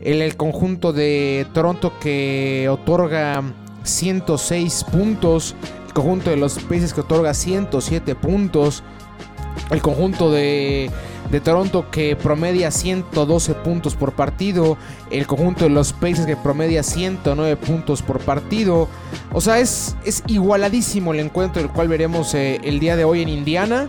el, 0.00 0.36
conjunto 0.36 0.92
de 0.92 1.46
Toronto 1.52 1.98
que 2.00 2.68
otorga 2.70 3.42
106 3.82 4.84
puntos, 4.84 5.54
el 5.86 5.92
conjunto 5.92 6.30
de 6.30 6.36
los 6.36 6.58
Pacers 6.58 6.92
que 6.92 7.00
otorga 7.00 7.34
107 7.34 8.14
puntos, 8.14 8.82
el 9.70 9.80
conjunto 9.80 10.30
de, 10.30 10.90
de, 11.30 11.40
Toronto 11.40 11.90
que 11.90 12.14
promedia 12.14 12.70
112 12.70 13.54
puntos 13.54 13.94
por 13.94 14.12
partido, 14.12 14.76
el 15.10 15.26
conjunto 15.26 15.64
de 15.64 15.70
los 15.70 15.92
Pacers 15.92 16.26
que 16.26 16.36
promedia 16.36 16.82
109 16.82 17.56
puntos 17.56 18.02
por 18.02 18.20
partido. 18.20 18.88
O 19.32 19.40
sea, 19.40 19.58
es, 19.58 19.96
es 20.04 20.22
igualadísimo 20.26 21.14
el 21.14 21.20
encuentro 21.20 21.62
el 21.62 21.70
cual 21.70 21.88
veremos 21.88 22.34
eh, 22.34 22.60
el 22.64 22.80
día 22.80 22.96
de 22.96 23.04
hoy 23.04 23.22
en 23.22 23.28
Indiana. 23.28 23.88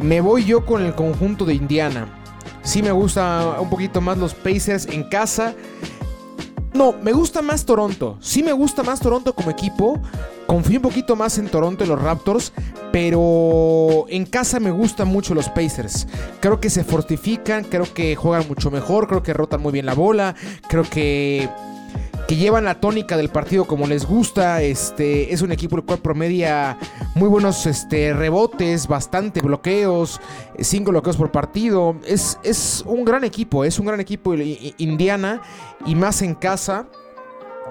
Me 0.00 0.20
voy 0.20 0.44
yo 0.44 0.64
con 0.66 0.82
el 0.82 0.94
conjunto 0.94 1.44
de 1.44 1.54
Indiana. 1.54 2.21
Sí 2.62 2.82
me 2.82 2.92
gusta 2.92 3.60
un 3.60 3.68
poquito 3.68 4.00
más 4.00 4.18
los 4.18 4.34
Pacers 4.34 4.86
en 4.86 5.04
casa. 5.08 5.54
No, 6.74 6.94
me 7.02 7.12
gusta 7.12 7.42
más 7.42 7.66
Toronto. 7.66 8.16
Sí 8.20 8.42
me 8.42 8.52
gusta 8.52 8.82
más 8.82 9.00
Toronto 9.00 9.34
como 9.34 9.50
equipo. 9.50 10.00
Confío 10.46 10.78
un 10.78 10.82
poquito 10.82 11.16
más 11.16 11.38
en 11.38 11.48
Toronto 11.48 11.84
y 11.84 11.86
los 11.86 12.00
Raptors. 12.00 12.52
Pero 12.92 14.06
en 14.08 14.26
casa 14.26 14.60
me 14.60 14.70
gustan 14.70 15.08
mucho 15.08 15.34
los 15.34 15.48
Pacers. 15.48 16.06
Creo 16.40 16.60
que 16.60 16.70
se 16.70 16.84
fortifican, 16.84 17.64
creo 17.64 17.92
que 17.92 18.16
juegan 18.16 18.46
mucho 18.48 18.70
mejor, 18.70 19.08
creo 19.08 19.22
que 19.22 19.32
rotan 19.32 19.62
muy 19.62 19.72
bien 19.72 19.86
la 19.86 19.94
bola, 19.94 20.34
creo 20.68 20.84
que 20.84 21.48
que 22.26 22.36
llevan 22.36 22.64
la 22.64 22.80
tónica 22.80 23.16
del 23.16 23.28
partido 23.28 23.64
como 23.64 23.86
les 23.86 24.06
gusta. 24.06 24.62
Este 24.62 25.32
es 25.32 25.42
un 25.42 25.52
equipo 25.52 25.76
el 25.76 25.84
cual 25.84 25.98
promedia 25.98 26.78
muy 27.14 27.28
buenos 27.28 27.66
este, 27.66 28.12
rebotes, 28.12 28.86
bastante 28.86 29.40
bloqueos, 29.40 30.20
cinco 30.58 30.90
bloqueos 30.90 31.16
por 31.16 31.30
partido. 31.30 31.96
Es, 32.06 32.38
es 32.42 32.84
un 32.86 33.04
gran 33.04 33.24
equipo, 33.24 33.64
es 33.64 33.78
un 33.78 33.86
gran 33.86 34.00
equipo 34.00 34.34
Indiana 34.78 35.42
y 35.86 35.94
más 35.94 36.22
en 36.22 36.34
casa. 36.34 36.86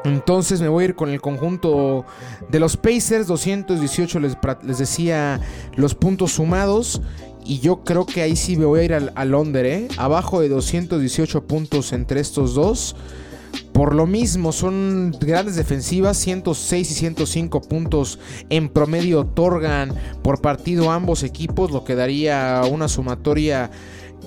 Entonces 0.03 0.61
me 0.61 0.67
voy 0.67 0.83
a 0.83 0.87
ir 0.87 0.95
con 0.95 1.09
el 1.09 1.21
conjunto 1.21 2.05
de 2.49 2.59
los 2.59 2.75
Pacers, 2.75 3.27
218 3.27 4.19
les, 4.19 4.35
les 4.63 4.77
decía 4.77 5.39
los 5.75 5.95
puntos 5.95 6.33
sumados. 6.33 7.01
Y 7.43 7.59
yo 7.59 7.83
creo 7.83 8.05
que 8.05 8.21
ahí 8.21 8.35
sí 8.35 8.55
me 8.55 8.65
voy 8.65 8.81
a 8.81 8.83
ir 8.83 8.93
al, 8.93 9.11
al 9.15 9.33
under, 9.33 9.65
¿eh? 9.65 9.87
Abajo 9.97 10.41
de 10.41 10.49
218 10.49 11.47
puntos 11.47 11.91
entre 11.91 12.19
estos 12.19 12.53
dos. 12.53 12.95
Por 13.73 13.95
lo 13.95 14.05
mismo, 14.05 14.51
son 14.51 15.15
grandes 15.19 15.55
defensivas, 15.55 16.17
106 16.17 16.91
y 16.91 16.93
105 16.93 17.61
puntos 17.61 18.19
en 18.49 18.69
promedio 18.69 19.21
otorgan 19.21 19.93
por 20.21 20.41
partido 20.41 20.91
ambos 20.91 21.23
equipos, 21.23 21.71
lo 21.71 21.83
que 21.83 21.95
daría 21.95 22.61
una 22.69 22.87
sumatoria, 22.87 23.71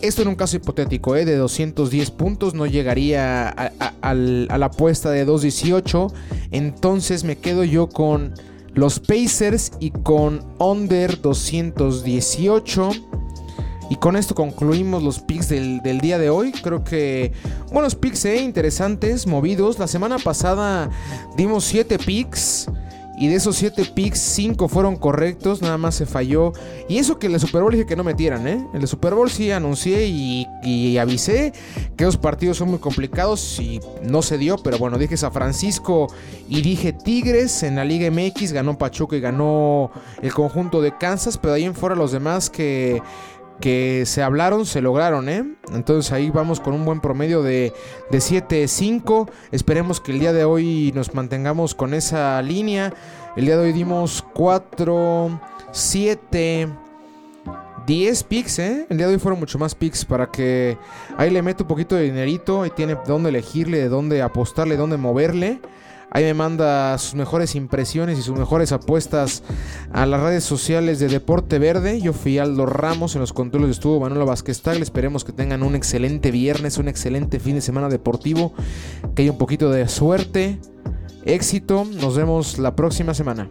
esto 0.00 0.22
en 0.22 0.28
un 0.28 0.34
caso 0.34 0.56
hipotético, 0.56 1.14
¿eh? 1.14 1.24
de 1.24 1.36
210 1.36 2.10
puntos, 2.10 2.54
no 2.54 2.66
llegaría 2.66 3.48
a, 3.48 4.14
la 4.14 4.66
apuesta 4.66 5.10
de 5.10 5.24
218, 5.24 6.12
entonces 6.50 7.24
me 7.24 7.36
quedo 7.36 7.64
yo 7.64 7.88
con 7.88 8.34
los 8.74 8.98
Pacers 8.98 9.72
y 9.78 9.90
con 9.90 10.44
under 10.58 11.20
218. 11.20 12.90
Y 13.90 13.96
con 13.96 14.16
esto 14.16 14.34
concluimos 14.34 15.02
los 15.02 15.20
picks 15.20 15.48
del, 15.48 15.80
día 16.00 16.18
de 16.18 16.30
hoy. 16.30 16.52
Creo 16.52 16.84
que 16.84 17.32
buenos 17.72 17.94
picks, 17.94 18.24
eh, 18.24 18.42
interesantes, 18.42 19.26
movidos. 19.26 19.78
La 19.78 19.86
semana 19.86 20.18
pasada 20.18 20.90
dimos 21.36 21.64
7 21.64 21.98
picks. 21.98 22.68
Y 23.16 23.28
de 23.28 23.36
esos 23.36 23.54
7 23.56 23.84
picks, 23.94 24.18
5 24.18 24.66
fueron 24.66 24.96
correctos, 24.96 25.62
nada 25.62 25.78
más 25.78 25.94
se 25.94 26.04
falló. 26.04 26.52
Y 26.88 26.98
eso 26.98 27.18
que 27.18 27.28
en 27.28 27.34
el 27.34 27.40
Super 27.40 27.62
Bowl 27.62 27.70
dije 27.70 27.86
que 27.86 27.94
no 27.94 28.02
metieran, 28.02 28.48
¿eh? 28.48 28.66
En 28.74 28.80
el 28.80 28.88
Super 28.88 29.14
Bowl 29.14 29.30
sí 29.30 29.52
anuncié 29.52 30.06
y, 30.06 30.48
y, 30.64 30.98
avisé 30.98 31.52
que 31.96 32.04
los 32.04 32.16
partidos 32.16 32.56
son 32.56 32.70
muy 32.70 32.80
complicados 32.80 33.60
y 33.60 33.80
no 34.02 34.20
se 34.20 34.36
dio. 34.36 34.58
Pero 34.58 34.78
bueno, 34.78 34.98
dije 34.98 35.16
San 35.16 35.32
Francisco 35.32 36.08
y 36.48 36.60
dije 36.62 36.92
Tigres. 36.92 37.62
En 37.62 37.76
la 37.76 37.84
Liga 37.84 38.10
MX 38.10 38.52
ganó 38.52 38.76
Pachuca 38.76 39.14
y 39.14 39.20
ganó 39.20 39.92
el 40.20 40.34
conjunto 40.34 40.82
de 40.82 40.96
Kansas. 40.98 41.38
Pero 41.38 41.54
ahí 41.54 41.62
en 41.62 41.74
fuera 41.74 41.94
los 41.94 42.10
demás 42.10 42.50
que 42.50 43.00
que 43.60 44.04
se 44.06 44.22
hablaron, 44.22 44.66
se 44.66 44.80
lograron, 44.80 45.28
¿eh? 45.28 45.44
Entonces 45.72 46.12
ahí 46.12 46.30
vamos 46.30 46.60
con 46.60 46.74
un 46.74 46.84
buen 46.84 47.00
promedio 47.00 47.42
de, 47.42 47.72
de 48.10 48.18
7-5. 48.18 49.30
Esperemos 49.52 50.00
que 50.00 50.12
el 50.12 50.18
día 50.18 50.32
de 50.32 50.44
hoy 50.44 50.92
nos 50.94 51.14
mantengamos 51.14 51.74
con 51.74 51.94
esa 51.94 52.40
línea. 52.42 52.92
El 53.36 53.46
día 53.46 53.56
de 53.56 53.64
hoy 53.64 53.72
dimos 53.72 54.24
4, 54.34 55.40
7, 55.72 56.68
10 57.86 58.24
picks, 58.24 58.58
¿eh? 58.58 58.86
El 58.88 58.96
día 58.98 59.06
de 59.06 59.14
hoy 59.14 59.20
fueron 59.20 59.40
mucho 59.40 59.58
más 59.58 59.74
picks 59.74 60.04
para 60.04 60.26
que 60.26 60.78
ahí 61.16 61.30
le 61.30 61.42
meto 61.42 61.64
un 61.64 61.68
poquito 61.68 61.94
de 61.96 62.04
dinerito. 62.04 62.64
y 62.66 62.70
tiene 62.70 62.96
dónde 63.06 63.28
elegirle, 63.28 63.78
de 63.78 63.88
dónde 63.88 64.22
apostarle, 64.22 64.76
dónde 64.76 64.96
moverle. 64.96 65.60
Ahí 66.14 66.22
me 66.22 66.32
manda 66.32 66.96
sus 66.98 67.16
mejores 67.16 67.56
impresiones 67.56 68.20
y 68.20 68.22
sus 68.22 68.38
mejores 68.38 68.70
apuestas 68.70 69.42
a 69.92 70.06
las 70.06 70.20
redes 70.20 70.44
sociales 70.44 71.00
de 71.00 71.08
Deporte 71.08 71.58
Verde. 71.58 72.00
Yo 72.00 72.12
fui 72.12 72.38
Aldo 72.38 72.66
Ramos, 72.66 73.16
en 73.16 73.20
los 73.20 73.32
controles 73.32 73.70
estuvo 73.70 73.98
Manuela 73.98 74.24
Vázquez 74.24 74.62
Tagle. 74.62 74.84
Esperemos 74.84 75.24
que 75.24 75.32
tengan 75.32 75.64
un 75.64 75.74
excelente 75.74 76.30
viernes, 76.30 76.78
un 76.78 76.86
excelente 76.86 77.40
fin 77.40 77.56
de 77.56 77.60
semana 77.62 77.88
deportivo, 77.88 78.54
que 79.16 79.22
haya 79.22 79.32
un 79.32 79.38
poquito 79.38 79.72
de 79.72 79.88
suerte, 79.88 80.60
éxito. 81.24 81.84
Nos 81.84 82.16
vemos 82.16 82.58
la 82.58 82.76
próxima 82.76 83.12
semana. 83.12 83.50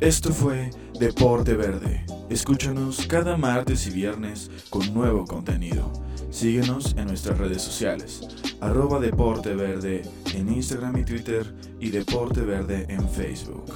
Esto 0.00 0.32
fue 0.32 0.70
Deporte 0.98 1.52
Verde. 1.52 2.06
Escúchanos 2.30 3.06
cada 3.06 3.36
martes 3.36 3.86
y 3.86 3.90
viernes 3.90 4.50
con 4.70 4.94
nuevo 4.94 5.26
contenido. 5.26 5.92
Síguenos 6.38 6.94
en 6.96 7.08
nuestras 7.08 7.36
redes 7.36 7.62
sociales 7.62 8.20
arroba 8.60 9.00
Deporte 9.00 9.56
Verde 9.56 10.02
en 10.36 10.48
Instagram 10.48 10.98
y 10.98 11.04
Twitter 11.04 11.52
y 11.80 11.90
Deporte 11.90 12.42
Verde 12.42 12.86
en 12.88 13.08
Facebook. 13.08 13.74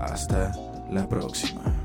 Hasta 0.00 0.52
la 0.90 1.08
próxima. 1.08 1.79